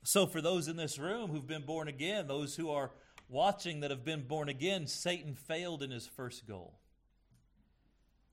So, 0.02 0.26
for 0.26 0.40
those 0.40 0.66
in 0.66 0.76
this 0.76 0.98
room 0.98 1.30
who've 1.30 1.46
been 1.46 1.62
born 1.62 1.86
again, 1.86 2.26
those 2.26 2.56
who 2.56 2.70
are 2.70 2.90
watching 3.28 3.80
that 3.80 3.90
have 3.90 4.04
been 4.04 4.22
born 4.22 4.48
again, 4.48 4.86
Satan 4.86 5.34
failed 5.34 5.82
in 5.82 5.90
his 5.90 6.06
first 6.06 6.46
goal. 6.46 6.79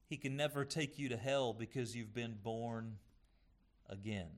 He 0.08 0.18
can 0.18 0.38
never 0.38 0.64
take 0.64 0.98
you 0.98 1.10
to 1.10 1.18
hell 1.18 1.54
because 1.54 1.96
you've 1.96 2.14
been 2.14 2.36
born 2.42 2.98
again. 3.90 4.30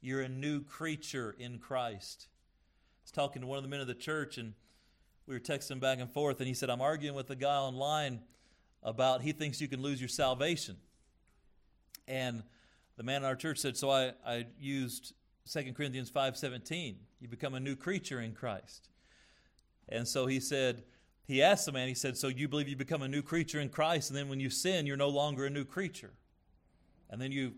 You're 0.00 0.22
a 0.22 0.28
new 0.28 0.62
creature 0.62 1.34
in 1.38 1.58
Christ. 1.58 2.28
I 2.28 3.04
was 3.04 3.10
talking 3.10 3.42
to 3.42 3.48
one 3.48 3.58
of 3.58 3.64
the 3.64 3.68
men 3.68 3.80
of 3.80 3.86
the 3.86 3.94
church, 3.94 4.38
and 4.38 4.54
we 5.26 5.34
were 5.34 5.40
texting 5.40 5.80
back 5.80 5.98
and 5.98 6.10
forth, 6.10 6.38
and 6.38 6.48
he 6.48 6.54
said, 6.54 6.70
I'm 6.70 6.80
arguing 6.80 7.14
with 7.14 7.28
a 7.30 7.36
guy 7.36 7.56
online 7.56 8.20
about 8.82 9.22
he 9.22 9.32
thinks 9.32 9.60
you 9.60 9.68
can 9.68 9.82
lose 9.82 10.00
your 10.00 10.08
salvation. 10.08 10.76
And 12.06 12.42
the 12.96 13.02
man 13.02 13.22
in 13.22 13.24
our 13.26 13.36
church 13.36 13.58
said, 13.58 13.76
So 13.76 13.90
I, 13.90 14.12
I 14.26 14.46
used 14.58 15.12
2 15.52 15.72
Corinthians 15.74 16.10
5:17. 16.10 16.96
You 17.20 17.28
become 17.28 17.54
a 17.54 17.60
new 17.60 17.76
creature 17.76 18.20
in 18.20 18.32
Christ. 18.32 18.88
And 19.88 20.06
so 20.06 20.26
he 20.26 20.40
said, 20.40 20.84
he 21.28 21.42
asked 21.42 21.66
the 21.66 21.72
man, 21.72 21.88
he 21.88 21.94
said, 21.94 22.16
So 22.16 22.28
you 22.28 22.48
believe 22.48 22.68
you 22.68 22.74
become 22.74 23.02
a 23.02 23.08
new 23.08 23.20
creature 23.20 23.60
in 23.60 23.68
Christ, 23.68 24.08
and 24.08 24.16
then 24.16 24.30
when 24.30 24.40
you 24.40 24.48
sin, 24.48 24.86
you're 24.86 24.96
no 24.96 25.10
longer 25.10 25.44
a 25.44 25.50
new 25.50 25.66
creature. 25.66 26.14
And 27.10 27.20
then 27.20 27.32
you 27.32 27.52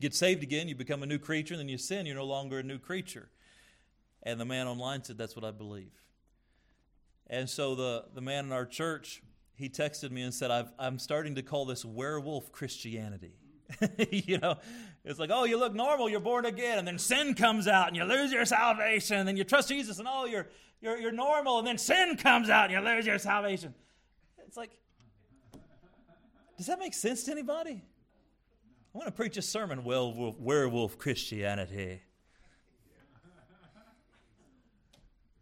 get 0.00 0.14
saved 0.14 0.44
again, 0.44 0.68
you 0.68 0.76
become 0.76 1.02
a 1.02 1.06
new 1.06 1.18
creature, 1.18 1.54
and 1.54 1.60
then 1.60 1.68
you 1.68 1.78
sin, 1.78 2.06
you're 2.06 2.14
no 2.14 2.24
longer 2.24 2.60
a 2.60 2.62
new 2.62 2.78
creature. 2.78 3.28
And 4.22 4.40
the 4.40 4.44
man 4.44 4.68
online 4.68 5.02
said, 5.02 5.18
That's 5.18 5.34
what 5.34 5.44
I 5.44 5.50
believe. 5.50 5.90
And 7.26 7.50
so 7.50 7.74
the, 7.74 8.04
the 8.14 8.20
man 8.20 8.46
in 8.46 8.52
our 8.52 8.64
church, 8.64 9.20
he 9.54 9.68
texted 9.68 10.12
me 10.12 10.22
and 10.22 10.32
said, 10.32 10.50
i 10.50 10.64
am 10.78 10.98
starting 10.98 11.34
to 11.34 11.42
call 11.42 11.66
this 11.66 11.84
werewolf 11.84 12.52
Christianity. 12.52 13.32
you 14.10 14.38
know, 14.38 14.56
it's 15.04 15.18
like, 15.18 15.30
oh, 15.32 15.44
you 15.44 15.58
look 15.58 15.74
normal, 15.74 16.08
you're 16.08 16.20
born 16.20 16.44
again, 16.44 16.78
and 16.78 16.86
then 16.86 16.98
sin 16.98 17.34
comes 17.34 17.68
out 17.68 17.88
and 17.88 17.96
you 17.96 18.04
lose 18.04 18.32
your 18.32 18.44
salvation, 18.44 19.16
and 19.16 19.28
then 19.28 19.36
you 19.36 19.44
trust 19.44 19.68
Jesus, 19.68 19.98
and 19.98 20.08
oh, 20.10 20.24
you're, 20.24 20.48
you're, 20.80 20.98
you're 20.98 21.12
normal, 21.12 21.58
and 21.58 21.66
then 21.66 21.78
sin 21.78 22.16
comes 22.16 22.48
out 22.48 22.70
and 22.70 22.72
you 22.72 22.80
lose 22.80 23.06
your 23.06 23.18
salvation. 23.18 23.74
It's 24.46 24.56
like, 24.56 24.70
does 26.56 26.66
that 26.66 26.78
make 26.78 26.94
sense 26.94 27.24
to 27.24 27.30
anybody? 27.30 27.82
I 28.94 28.98
want 28.98 29.06
to 29.06 29.12
preach 29.12 29.36
a 29.36 29.42
sermon, 29.42 29.84
werewolf, 29.84 30.38
werewolf 30.38 30.98
Christianity. 30.98 32.00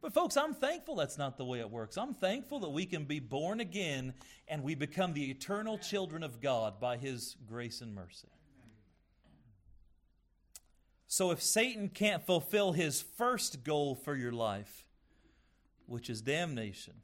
But, 0.06 0.14
folks, 0.14 0.36
I'm 0.36 0.54
thankful 0.54 0.94
that's 0.94 1.18
not 1.18 1.36
the 1.36 1.44
way 1.44 1.58
it 1.58 1.68
works. 1.68 1.98
I'm 1.98 2.14
thankful 2.14 2.60
that 2.60 2.68
we 2.68 2.86
can 2.86 3.06
be 3.06 3.18
born 3.18 3.58
again 3.58 4.14
and 4.46 4.62
we 4.62 4.76
become 4.76 5.14
the 5.14 5.32
eternal 5.32 5.78
children 5.78 6.22
of 6.22 6.40
God 6.40 6.78
by 6.78 6.96
His 6.96 7.34
grace 7.44 7.80
and 7.80 7.92
mercy. 7.92 8.28
So, 11.08 11.32
if 11.32 11.42
Satan 11.42 11.88
can't 11.88 12.24
fulfill 12.24 12.70
his 12.70 13.02
first 13.02 13.64
goal 13.64 13.96
for 13.96 14.14
your 14.14 14.30
life, 14.30 14.84
which 15.86 16.08
is 16.08 16.20
damnation, 16.20 16.94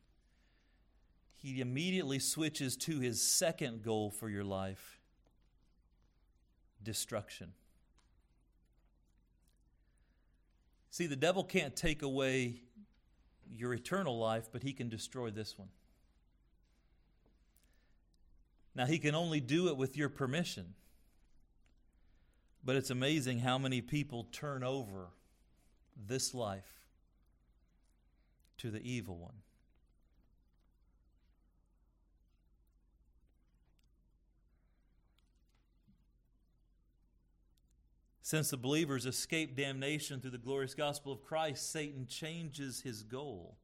he 1.35 1.61
immediately 1.61 2.21
switches 2.21 2.77
to 2.77 3.01
his 3.01 3.21
second 3.21 3.83
goal 3.83 4.13
for 4.13 4.29
your 4.29 4.45
life 4.45 5.01
destruction. 6.85 7.53
See, 10.93 11.07
the 11.07 11.17
devil 11.17 11.43
can't 11.43 11.75
take 11.75 12.03
away 12.03 12.61
your 13.57 13.75
eternal 13.75 14.19
life, 14.19 14.49
but 14.53 14.63
he 14.63 14.73
can 14.73 14.89
destroy 14.89 15.31
this 15.31 15.59
one. 15.59 15.69
Now, 18.75 18.87
he 18.87 18.99
can 18.99 19.15
only 19.15 19.41
do 19.41 19.69
it 19.69 19.77
with 19.77 19.97
your 19.97 20.09
permission. 20.09 20.75
But 22.65 22.77
it's 22.77 22.91
amazing 22.91 23.41
how 23.41 23.59
many 23.59 23.81
people 23.81 24.29
turn 24.33 24.63
over 24.63 25.09
this 25.97 26.33
life 26.33 26.81
to 28.59 28.71
the 28.71 28.81
evil 28.81 29.17
one. 29.17 29.35
Since 38.33 38.49
the 38.49 38.57
believers 38.57 39.05
escape 39.05 39.55
damnation 39.57 40.19
through 40.19 40.31
the 40.31 40.39
glorious 40.39 40.75
gospel 40.75 41.13
of 41.13 41.23
Christ, 41.23 41.71
Satan 41.71 42.07
changes 42.07 42.81
his 42.81 43.03
goal. 43.03 43.59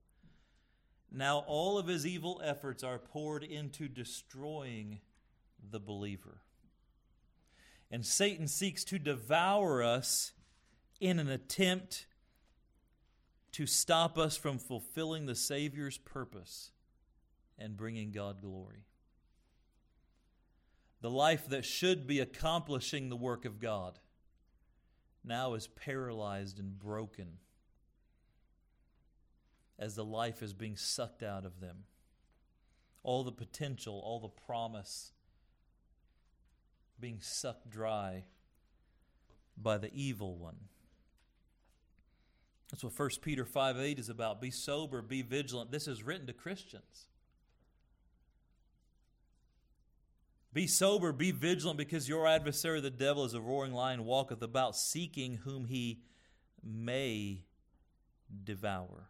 Now, 1.11 1.38
all 1.46 1.78
of 1.78 1.87
his 1.87 2.07
evil 2.07 2.38
efforts 2.44 2.85
are 2.85 2.98
poured 2.98 3.42
into 3.42 3.88
destroying 3.88 5.00
the 5.70 5.81
believer. 5.81 6.42
And 7.90 8.04
Satan 8.04 8.46
seeks 8.46 8.85
to 8.85 8.98
devour 8.98 9.83
us 9.83 10.33
in 11.00 11.18
an 11.18 11.31
attempt 11.31 12.04
to 13.52 13.64
stop 13.64 14.18
us 14.18 14.37
from 14.37 14.59
fulfilling 14.59 15.24
the 15.24 15.35
Savior's 15.35 15.96
purpose 15.96 16.72
and 17.59 17.74
bringing 17.74 18.11
God 18.11 18.42
glory. 18.42 18.85
The 21.00 21.09
life 21.09 21.48
that 21.48 21.64
should 21.64 22.07
be 22.07 22.20
accomplishing 22.20 23.09
the 23.09 23.16
work 23.16 23.46
of 23.46 23.61
God 23.61 23.98
now 25.24 25.54
is 25.54 25.66
paralyzed 25.66 26.59
and 26.59 26.78
broken 26.78 27.38
as 29.78 29.94
the 29.94 30.04
life 30.04 30.42
is 30.42 30.52
being 30.52 30.76
sucked 30.76 31.22
out 31.22 31.44
of 31.44 31.61
them. 31.61 31.85
All 33.02 33.22
the 33.22 33.33
potential, 33.33 34.00
all 34.04 34.20
the 34.20 34.28
promise 34.28 35.12
being 37.00 37.18
sucked 37.20 37.70
dry 37.70 38.24
by 39.57 39.78
the 39.78 39.92
evil 39.92 40.37
one. 40.37 40.57
That's 42.70 42.85
what 42.85 42.98
1 42.98 43.11
Peter 43.22 43.44
5 43.44 43.78
8 43.78 43.98
is 43.98 44.09
about. 44.09 44.40
Be 44.40 44.50
sober, 44.50 45.00
be 45.00 45.22
vigilant. 45.22 45.70
This 45.70 45.88
is 45.88 46.02
written 46.02 46.26
to 46.26 46.33
Christians. 46.33 47.07
Be 50.52 50.66
sober, 50.66 51.12
be 51.12 51.30
vigilant, 51.30 51.78
because 51.78 52.08
your 52.08 52.26
adversary, 52.26 52.80
the 52.80 52.90
devil, 52.90 53.24
is 53.24 53.34
a 53.34 53.40
roaring 53.40 53.72
lion, 53.72 54.04
walketh 54.04 54.42
about, 54.42 54.76
seeking 54.76 55.37
whom 55.37 55.66
he 55.66 56.00
may 56.62 57.42
devour. 58.44 59.08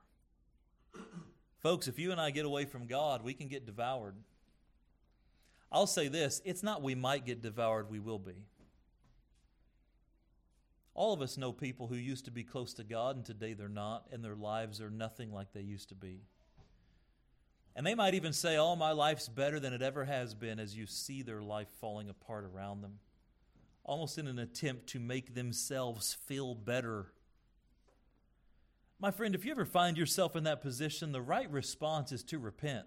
Folks, 1.59 1.89
if 1.89 1.99
you 1.99 2.13
and 2.13 2.21
I 2.21 2.31
get 2.31 2.45
away 2.45 2.65
from 2.65 2.87
God, 2.87 3.23
we 3.23 3.35
can 3.35 3.49
get 3.49 3.67
devoured. 3.67 4.17
I'll 5.71 5.87
say 5.87 6.09
this 6.09 6.41
it's 6.45 6.63
not 6.63 6.83
we 6.83 6.95
might 6.95 7.27
get 7.27 7.43
devoured, 7.43 7.91
we 7.91 7.99
will 7.99 8.19
be. 8.19 8.47
All 10.95 11.13
of 11.13 11.23
us 11.23 11.37
know 11.39 11.53
people 11.53 11.87
who 11.87 11.95
used 11.95 12.25
to 12.25 12.33
be 12.33 12.43
close 12.43 12.75
to 12.75 12.85
God 12.85 13.15
and 13.15 13.25
today 13.25 13.55
they're 13.55 13.69
not, 13.69 14.07
and 14.11 14.25
their 14.25 14.35
lives 14.35 14.81
are 14.81 14.91
nothing 14.91 15.33
like 15.33 15.53
they 15.53 15.61
used 15.61 15.91
to 15.91 15.95
be. 15.95 16.23
And 17.79 17.87
they 17.87 17.95
might 17.95 18.15
even 18.15 18.33
say, 18.33 18.57
Oh, 18.57 18.75
my 18.75 18.91
life's 18.91 19.29
better 19.29 19.61
than 19.61 19.73
it 19.73 19.83
ever 19.83 20.05
has 20.05 20.35
been 20.35 20.59
as 20.59 20.77
you 20.77 20.85
see 20.87 21.23
their 21.23 21.41
life 21.41 21.69
falling 21.81 22.11
apart 22.11 22.45
around 22.45 22.83
them, 22.83 22.99
almost 23.85 24.19
in 24.19 24.27
an 24.27 24.41
attempt 24.41 24.89
to 24.89 24.99
make 24.99 25.37
themselves 25.37 26.19
feel 26.27 26.57
better. 26.57 27.13
My 28.99 29.13
friend, 29.13 29.33
if 29.33 29.45
you 29.45 29.53
ever 29.53 29.65
find 29.65 29.97
yourself 29.97 30.35
in 30.35 30.43
that 30.43 30.61
position, 30.61 31.13
the 31.13 31.23
right 31.23 31.49
response 31.49 32.11
is 32.11 32.25
to 32.25 32.41
repent. 32.41 32.85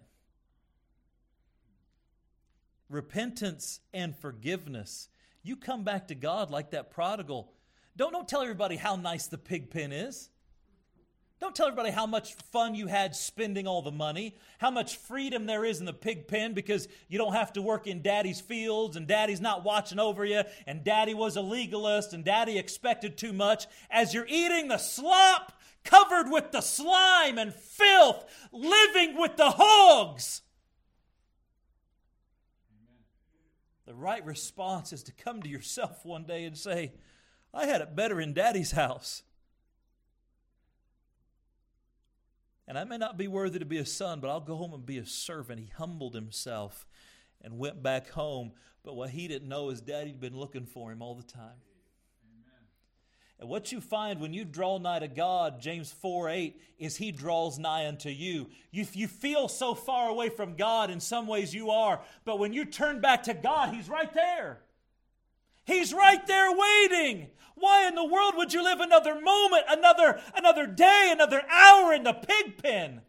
Repentance 2.90 3.80
and 3.94 4.14
forgiveness. 4.14 5.08
You 5.42 5.56
come 5.56 5.86
back 5.86 6.10
to 6.10 6.16
God 6.16 6.52
like 6.52 6.72
that 6.72 6.92
prodigal 6.92 7.54
don't, 7.96 8.12
don't 8.14 8.28
tell 8.28 8.42
everybody 8.42 8.78
how 8.78 8.96
nice 8.96 9.28
the 9.28 9.38
pig 9.38 9.70
pen 9.70 9.92
is. 9.92 10.30
Don't 11.42 11.56
tell 11.56 11.66
everybody 11.66 11.90
how 11.90 12.06
much 12.06 12.36
fun 12.36 12.76
you 12.76 12.86
had 12.86 13.16
spending 13.16 13.66
all 13.66 13.82
the 13.82 13.92
money, 13.92 14.36
how 14.60 14.70
much 14.70 14.98
freedom 14.98 15.48
there 15.48 15.66
is 15.66 15.80
in 15.80 15.88
the 15.88 15.92
pig 15.92 16.28
pen 16.28 16.54
because 16.54 16.88
you 17.08 17.18
don't 17.18 17.34
have 17.34 17.52
to 17.54 17.64
work 17.64 17.88
in 17.88 18.04
daddy's 18.04 18.40
fields 18.40 18.96
and 18.96 19.08
daddy's 19.08 19.42
not 19.42 19.64
watching 19.64 19.98
over 19.98 20.24
you 20.24 20.44
and 20.68 20.84
daddy 20.84 21.16
was 21.16 21.38
a 21.38 21.42
legalist 21.42 22.14
and 22.14 22.24
daddy 22.24 22.60
expected 22.60 23.18
too 23.18 23.34
much. 23.34 23.66
As 23.90 24.14
you're 24.14 24.28
eating 24.30 24.68
the 24.68 24.78
slop 24.78 25.60
covered 25.84 26.30
with 26.30 26.52
the 26.52 26.62
slime 26.62 27.40
and 27.40 27.52
filth, 27.52 28.24
living 28.52 29.20
with 29.20 29.36
the 29.36 29.50
hogs. 29.50 30.44
The 33.88 33.96
right 33.96 34.24
response 34.24 34.94
is 34.94 35.02
to 35.04 35.12
come 35.12 35.42
to 35.42 35.50
yourself 35.50 36.06
one 36.06 36.26
day 36.26 36.46
and 36.46 36.56
say, 36.56 36.94
I 37.52 37.66
had 37.66 37.82
it 37.82 37.96
better 37.96 38.22
in 38.22 38.36
daddy's 38.36 38.74
house. 38.74 39.24
And 42.72 42.80
I 42.80 42.86
may 42.86 42.96
not 42.96 43.18
be 43.18 43.28
worthy 43.28 43.60
to 43.60 43.66
be 43.66 43.80
a 43.80 43.86
son, 43.86 44.22
but 44.22 44.30
I'll 44.30 44.40
go 44.40 44.56
home 44.56 44.74
and 44.74 44.86
be 44.86 44.98
a 44.98 45.06
servant. 45.06 45.60
He 45.60 45.70
humbled 45.76 46.16
himself 46.16 46.88
and 47.42 47.58
went 47.58 47.84
back 47.84 48.12
home. 48.12 48.54
But 48.86 48.96
what 48.96 49.10
he 49.10 49.28
didn't 49.28 49.50
know 49.50 49.72
is 49.72 49.82
daddy'd 49.82 50.22
been 50.22 50.38
looking 50.38 50.66
for 50.66 50.90
him 50.90 51.02
all 51.02 51.14
the 51.14 51.22
time. 51.22 51.60
And 53.42 53.50
what 53.50 53.74
you 53.74 53.82
find 53.82 54.22
when 54.22 54.34
you 54.34 54.46
draw 54.46 54.78
nigh 54.78 55.00
to 55.00 55.10
God, 55.10 55.60
James 55.60 55.92
4 55.92 56.30
8, 56.30 56.62
is 56.80 56.96
He 56.96 57.12
draws 57.12 57.60
nigh 57.60 57.88
unto 57.88 58.08
you. 58.08 58.48
you. 58.72 58.86
You 58.94 59.10
feel 59.10 59.50
so 59.50 59.76
far 59.76 60.08
away 60.08 60.30
from 60.30 60.56
God, 60.56 60.90
in 60.90 61.02
some 61.02 61.28
ways 61.28 61.54
you 61.54 61.72
are, 61.72 62.00
but 62.24 62.40
when 62.40 62.54
you 62.54 62.64
turn 62.64 63.02
back 63.02 63.24
to 63.24 63.34
God, 63.34 63.74
He's 63.74 63.90
right 63.90 64.14
there. 64.14 64.62
He's 65.65 65.93
right 65.93 66.26
there 66.28 66.50
waiting. 66.52 67.30
Why 67.56 67.88
in 67.88 67.95
the 67.95 68.06
world 68.06 68.34
would 68.38 68.54
you 68.54 68.63
live 68.63 68.80
another 68.80 69.19
moment, 69.19 69.63
another, 69.69 70.19
another 70.36 70.65
day, 70.65 71.10
another 71.12 71.43
hour 71.50 71.93
in 71.93 72.04
the 72.04 72.13
pig 72.13 72.62
pen? 72.62 73.02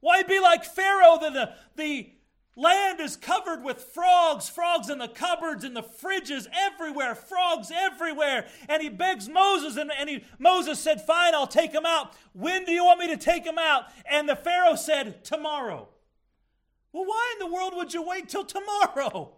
Why 0.00 0.22
be 0.22 0.40
like 0.40 0.64
Pharaoh 0.64 1.18
that 1.20 1.32
the, 1.32 1.52
the 1.76 2.10
land 2.56 3.00
is 3.00 3.16
covered 3.16 3.62
with 3.62 3.80
frogs, 3.80 4.48
frogs 4.48 4.88
in 4.88 4.98
the 4.98 5.08
cupboards, 5.08 5.62
in 5.62 5.74
the 5.74 5.82
fridges, 5.82 6.48
everywhere, 6.52 7.14
frogs 7.14 7.70
everywhere. 7.72 8.46
And 8.68 8.82
he 8.82 8.88
begs 8.88 9.28
Moses, 9.28 9.76
and, 9.76 9.92
and 9.96 10.08
he, 10.08 10.24
Moses 10.38 10.80
said, 10.80 11.04
Fine, 11.06 11.34
I'll 11.34 11.46
take 11.46 11.72
them 11.72 11.86
out. 11.86 12.14
When 12.32 12.64
do 12.64 12.72
you 12.72 12.84
want 12.84 13.00
me 13.00 13.08
to 13.08 13.16
take 13.16 13.44
them 13.44 13.58
out? 13.58 13.84
And 14.10 14.28
the 14.28 14.36
Pharaoh 14.36 14.76
said, 14.76 15.22
Tomorrow. 15.24 15.88
Well, 16.92 17.04
why 17.04 17.34
in 17.34 17.46
the 17.46 17.54
world 17.54 17.74
would 17.76 17.92
you 17.92 18.02
wait 18.02 18.28
till 18.28 18.44
tomorrow? 18.44 19.34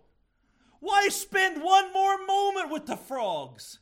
Why 0.80 1.08
spend 1.08 1.62
one 1.62 1.92
more 1.92 2.24
moment 2.24 2.70
with 2.70 2.86
the 2.86 2.96
frogs? 2.96 3.78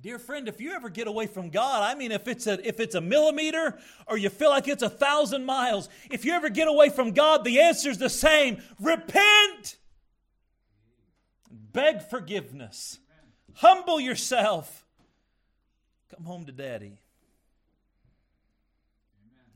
Dear 0.00 0.18
friend, 0.18 0.48
if 0.48 0.60
you 0.60 0.72
ever 0.72 0.88
get 0.88 1.08
away 1.08 1.26
from 1.26 1.50
God, 1.50 1.82
I 1.82 1.94
mean 1.94 2.10
if 2.10 2.26
it's 2.26 2.46
a 2.46 2.66
if 2.66 2.80
it's 2.80 2.94
a 2.94 3.00
millimeter 3.00 3.78
or 4.06 4.16
you 4.16 4.30
feel 4.30 4.48
like 4.48 4.66
it's 4.66 4.82
a 4.82 4.88
thousand 4.88 5.44
miles, 5.44 5.90
if 6.10 6.24
you 6.24 6.32
ever 6.32 6.48
get 6.48 6.68
away 6.68 6.88
from 6.88 7.12
God, 7.12 7.44
the 7.44 7.60
answer 7.60 7.90
is 7.90 7.98
the 7.98 8.08
same. 8.08 8.62
Repent. 8.80 9.76
Beg 11.50 12.02
forgiveness. 12.02 12.98
Humble 13.54 14.00
yourself. 14.00 14.86
Come 16.14 16.24
home 16.24 16.46
to 16.46 16.52
daddy. 16.52 16.98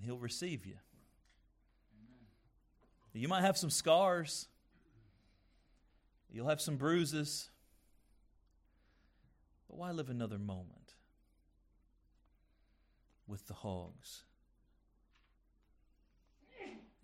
He'll 0.04 0.18
receive 0.18 0.66
you. 0.66 0.76
You 3.16 3.28
might 3.28 3.42
have 3.42 3.56
some 3.56 3.70
scars, 3.70 4.48
you'll 6.30 6.48
have 6.48 6.60
some 6.60 6.76
bruises, 6.76 7.48
but 9.68 9.78
why 9.78 9.92
live 9.92 10.10
another 10.10 10.38
moment 10.38 10.94
with 13.28 13.46
the 13.46 13.54
hogs? 13.54 14.24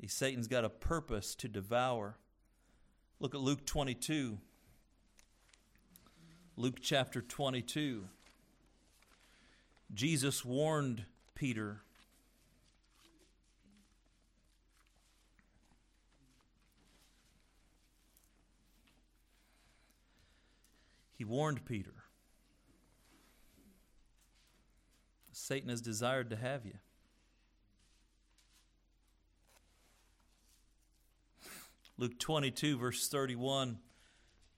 Satan's 0.06 0.48
got 0.48 0.64
a 0.64 0.68
purpose 0.68 1.34
to 1.36 1.48
devour. 1.48 2.16
Look 3.18 3.34
at 3.34 3.40
Luke 3.40 3.66
22. 3.66 4.38
Luke 6.56 6.78
chapter 6.80 7.20
22. 7.20 8.08
Jesus 9.92 10.44
warned 10.44 11.04
Peter 11.34 11.82
He 21.20 21.24
warned 21.26 21.66
Peter 21.66 21.92
Satan 25.32 25.68
has 25.68 25.82
desired 25.82 26.30
to 26.30 26.36
have 26.36 26.64
you. 26.64 26.78
Luke 31.98 32.18
22, 32.18 32.78
verse 32.78 33.06
31. 33.08 33.76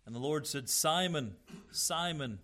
And 0.07 0.14
the 0.14 0.20
Lord 0.20 0.46
said, 0.46 0.68
Simon, 0.68 1.35
Simon, 1.72 2.38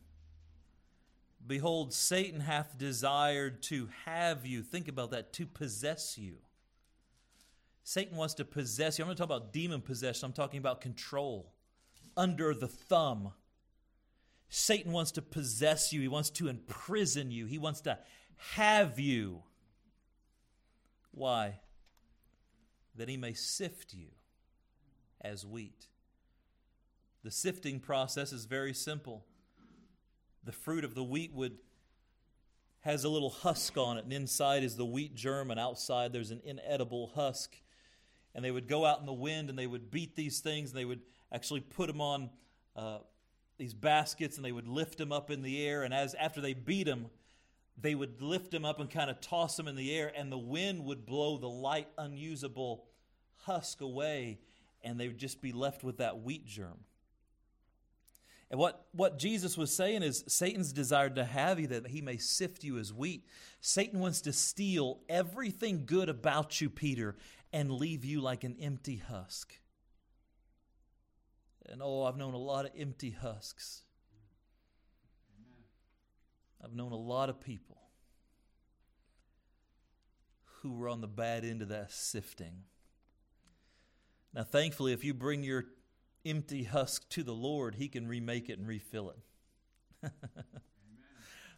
behold, 1.46 1.94
Satan 1.94 2.40
hath 2.40 2.76
desired 2.76 3.62
to 3.64 3.88
have 4.04 4.44
you. 4.44 4.64
Think 4.64 4.88
about 4.88 5.12
that, 5.12 5.32
to 5.34 5.46
possess 5.46 6.18
you. 6.18 6.38
Satan 7.84 8.16
wants 8.16 8.34
to 8.34 8.44
possess 8.44 8.98
you. 8.98 9.04
I'm 9.04 9.10
not 9.10 9.16
talking 9.16 9.36
about 9.36 9.52
demon 9.52 9.80
possession, 9.80 10.26
I'm 10.26 10.32
talking 10.32 10.58
about 10.58 10.80
control, 10.80 11.52
under 12.16 12.52
the 12.52 12.66
thumb. 12.66 13.32
Satan 14.48 14.92
wants 14.92 15.12
to 15.12 15.22
possess 15.22 15.92
you, 15.92 16.00
he 16.00 16.08
wants 16.08 16.30
to 16.30 16.48
imprison 16.48 17.30
you, 17.30 17.46
he 17.46 17.58
wants 17.58 17.82
to 17.82 17.98
have 18.56 18.98
you. 18.98 19.42
Why? 21.10 21.60
That 22.96 23.08
he 23.08 23.16
may 23.16 23.34
sift 23.34 23.92
you 23.92 24.08
as 25.20 25.44
wheat. 25.44 25.88
The 27.24 27.30
sifting 27.30 27.80
process 27.80 28.32
is 28.32 28.44
very 28.44 28.72
simple. 28.72 29.24
The 30.44 30.52
fruit 30.52 30.84
of 30.84 30.94
the 30.94 31.04
wheat 31.04 31.32
would 31.34 31.58
has 32.82 33.04
a 33.04 33.08
little 33.08 33.30
husk 33.30 33.76
on 33.76 33.98
it, 33.98 34.04
and 34.04 34.12
inside 34.12 34.62
is 34.62 34.76
the 34.76 34.86
wheat 34.86 35.14
germ, 35.14 35.50
and 35.50 35.58
outside 35.58 36.12
there's 36.12 36.30
an 36.30 36.40
inedible 36.44 37.08
husk. 37.14 37.56
And 38.34 38.44
they 38.44 38.52
would 38.52 38.68
go 38.68 38.86
out 38.86 39.00
in 39.00 39.06
the 39.06 39.12
wind 39.12 39.50
and 39.50 39.58
they 39.58 39.66
would 39.66 39.90
beat 39.90 40.14
these 40.14 40.40
things, 40.40 40.70
and 40.70 40.78
they 40.78 40.84
would 40.84 41.00
actually 41.32 41.60
put 41.60 41.88
them 41.88 42.00
on 42.00 42.30
uh, 42.76 42.98
these 43.58 43.74
baskets 43.74 44.36
and 44.36 44.44
they 44.44 44.52
would 44.52 44.68
lift 44.68 44.98
them 44.98 45.12
up 45.12 45.30
in 45.30 45.42
the 45.42 45.64
air. 45.64 45.82
And 45.82 45.92
as 45.92 46.14
after 46.14 46.40
they 46.40 46.54
beat 46.54 46.86
them, 46.86 47.06
they 47.80 47.94
would 47.94 48.20
lift 48.20 48.50
them 48.50 48.64
up 48.64 48.80
and 48.80 48.90
kind 48.90 49.10
of 49.10 49.20
toss 49.20 49.56
them 49.56 49.68
in 49.68 49.76
the 49.76 49.94
air, 49.94 50.12
and 50.16 50.32
the 50.32 50.38
wind 50.38 50.84
would 50.84 51.06
blow 51.06 51.36
the 51.36 51.48
light, 51.48 51.86
unusable 51.96 52.86
husk 53.44 53.80
away, 53.80 54.40
and 54.82 54.98
they 54.98 55.08
would 55.08 55.18
just 55.18 55.40
be 55.40 55.52
left 55.52 55.84
with 55.84 55.98
that 55.98 56.20
wheat 56.22 56.44
germ. 56.44 56.78
And 58.50 58.58
what, 58.58 58.86
what 58.92 59.18
Jesus 59.18 59.58
was 59.58 59.74
saying 59.74 60.02
is 60.02 60.24
Satan's 60.26 60.72
desired 60.72 61.16
to 61.16 61.24
have 61.24 61.60
you 61.60 61.66
that 61.68 61.88
he 61.88 62.00
may 62.00 62.16
sift 62.16 62.64
you 62.64 62.78
as 62.78 62.92
wheat. 62.92 63.26
Satan 63.60 64.00
wants 64.00 64.22
to 64.22 64.32
steal 64.32 65.00
everything 65.08 65.84
good 65.84 66.08
about 66.08 66.60
you, 66.60 66.70
Peter, 66.70 67.16
and 67.52 67.70
leave 67.70 68.04
you 68.04 68.20
like 68.20 68.44
an 68.44 68.56
empty 68.60 68.96
husk. 68.96 69.54
And 71.70 71.82
oh, 71.82 72.04
I've 72.04 72.16
known 72.16 72.34
a 72.34 72.38
lot 72.38 72.64
of 72.64 72.72
empty 72.76 73.10
husks. 73.10 73.82
I've 76.62 76.74
known 76.74 76.92
a 76.92 76.96
lot 76.96 77.28
of 77.28 77.40
people 77.40 77.78
who 80.62 80.72
were 80.72 80.88
on 80.88 81.00
the 81.00 81.08
bad 81.08 81.44
end 81.44 81.62
of 81.62 81.68
that 81.68 81.92
sifting. 81.92 82.64
Now, 84.34 84.44
thankfully, 84.44 84.92
if 84.92 85.04
you 85.04 85.14
bring 85.14 85.42
your 85.42 85.66
empty 86.24 86.64
husk 86.64 87.08
to 87.10 87.22
the 87.22 87.32
Lord, 87.34 87.76
He 87.76 87.88
can 87.88 88.06
remake 88.06 88.48
it 88.48 88.58
and 88.58 88.66
refill 88.66 89.10
it. 89.10 90.10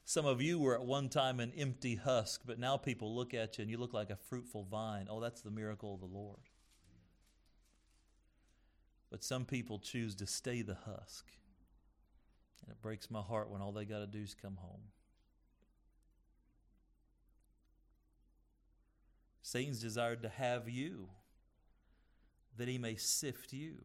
Some 0.05 0.27
of 0.27 0.43
you 0.43 0.59
were 0.59 0.75
at 0.75 0.85
one 0.85 1.09
time 1.09 1.41
an 1.41 1.53
empty 1.57 1.95
husk, 1.95 2.43
but 2.45 2.59
now 2.59 2.77
people 2.77 3.15
look 3.15 3.33
at 3.33 3.59
you 3.59 3.63
and 3.63 3.71
you 3.71 3.79
look 3.79 3.95
like 3.95 4.11
a 4.11 4.17
fruitful 4.17 4.65
vine. 4.65 5.07
Oh, 5.09 5.21
that's 5.21 5.41
the 5.41 5.51
miracle 5.51 5.95
of 5.95 6.01
the 6.01 6.07
Lord. 6.07 6.50
But 9.11 9.25
some 9.25 9.45
people 9.45 9.79
choose 9.79 10.15
to 10.17 10.27
stay 10.27 10.63
the 10.63 10.77
husk. 10.87 11.27
And 12.63 12.71
it 12.71 12.81
breaks 12.81 13.11
my 13.11 13.23
heart 13.23 13.51
when 13.51 13.61
all 13.61 13.73
they 13.73 13.85
got 13.85 13.99
to 14.01 14.07
do 14.07 14.21
is 14.21 14.35
come 14.35 14.57
home. 14.57 14.83
Satan's 19.43 19.81
desired 19.81 20.23
to 20.23 20.29
have 20.29 20.69
you 20.69 21.09
that 22.57 22.69
he 22.69 22.79
may 22.79 22.95
sift 22.95 23.53
you. 23.53 23.79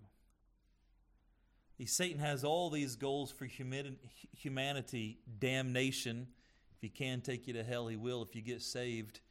Satan 1.86 2.20
has 2.20 2.44
all 2.44 2.70
these 2.70 2.96
goals 2.96 3.32
for 3.32 3.46
humanity 3.46 5.18
damnation. 5.40 6.28
If 6.76 6.82
he 6.82 6.90
can 6.90 7.22
take 7.22 7.48
you 7.48 7.54
to 7.54 7.64
hell, 7.64 7.88
he 7.88 7.96
will. 7.96 8.22
If 8.22 8.36
you 8.36 8.42
get 8.42 8.62
saved, 8.62 9.22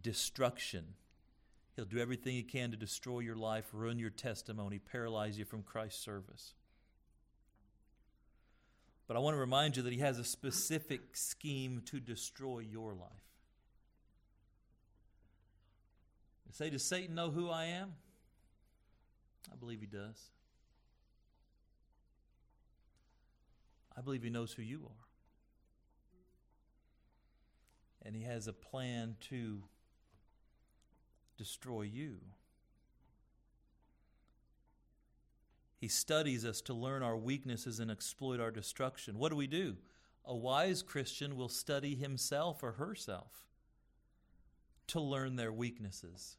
destruction. 0.00 0.94
He'll 1.76 1.84
do 1.84 1.98
everything 1.98 2.34
he 2.34 2.42
can 2.42 2.70
to 2.70 2.76
destroy 2.76 3.20
your 3.20 3.36
life, 3.36 3.66
ruin 3.72 3.98
your 3.98 4.10
testimony, 4.10 4.78
paralyze 4.78 5.38
you 5.38 5.44
from 5.44 5.62
Christ's 5.62 6.04
service. 6.04 6.54
But 9.06 9.16
I 9.16 9.20
want 9.20 9.34
to 9.34 9.40
remind 9.40 9.76
you 9.76 9.82
that 9.82 9.92
he 9.92 9.98
has 9.98 10.18
a 10.18 10.24
specific 10.24 11.16
scheme 11.16 11.82
to 11.86 12.00
destroy 12.00 12.60
your 12.60 12.94
life. 12.94 13.10
You 16.46 16.52
say, 16.52 16.70
Does 16.70 16.84
Satan 16.84 17.14
know 17.14 17.30
who 17.30 17.50
I 17.50 17.64
am? 17.64 17.94
I 19.52 19.56
believe 19.56 19.80
he 19.80 19.86
does. 19.86 20.30
I 23.96 24.00
believe 24.00 24.22
he 24.22 24.30
knows 24.30 24.52
who 24.52 24.62
you 24.62 24.84
are. 24.84 25.04
And 28.06 28.14
he 28.14 28.22
has 28.22 28.48
a 28.48 28.52
plan 28.52 29.16
to 29.28 29.62
destroy 31.36 31.82
you. 31.82 32.16
He 35.76 35.88
studies 35.88 36.44
us 36.44 36.60
to 36.62 36.74
learn 36.74 37.02
our 37.02 37.16
weaknesses 37.16 37.78
and 37.78 37.90
exploit 37.90 38.40
our 38.40 38.50
destruction. 38.50 39.18
What 39.18 39.30
do 39.30 39.36
we 39.36 39.46
do? 39.46 39.76
A 40.24 40.34
wise 40.34 40.82
Christian 40.82 41.36
will 41.36 41.50
study 41.50 41.94
himself 41.94 42.62
or 42.62 42.72
herself 42.72 43.46
to 44.86 45.00
learn 45.00 45.36
their 45.36 45.52
weaknesses 45.52 46.36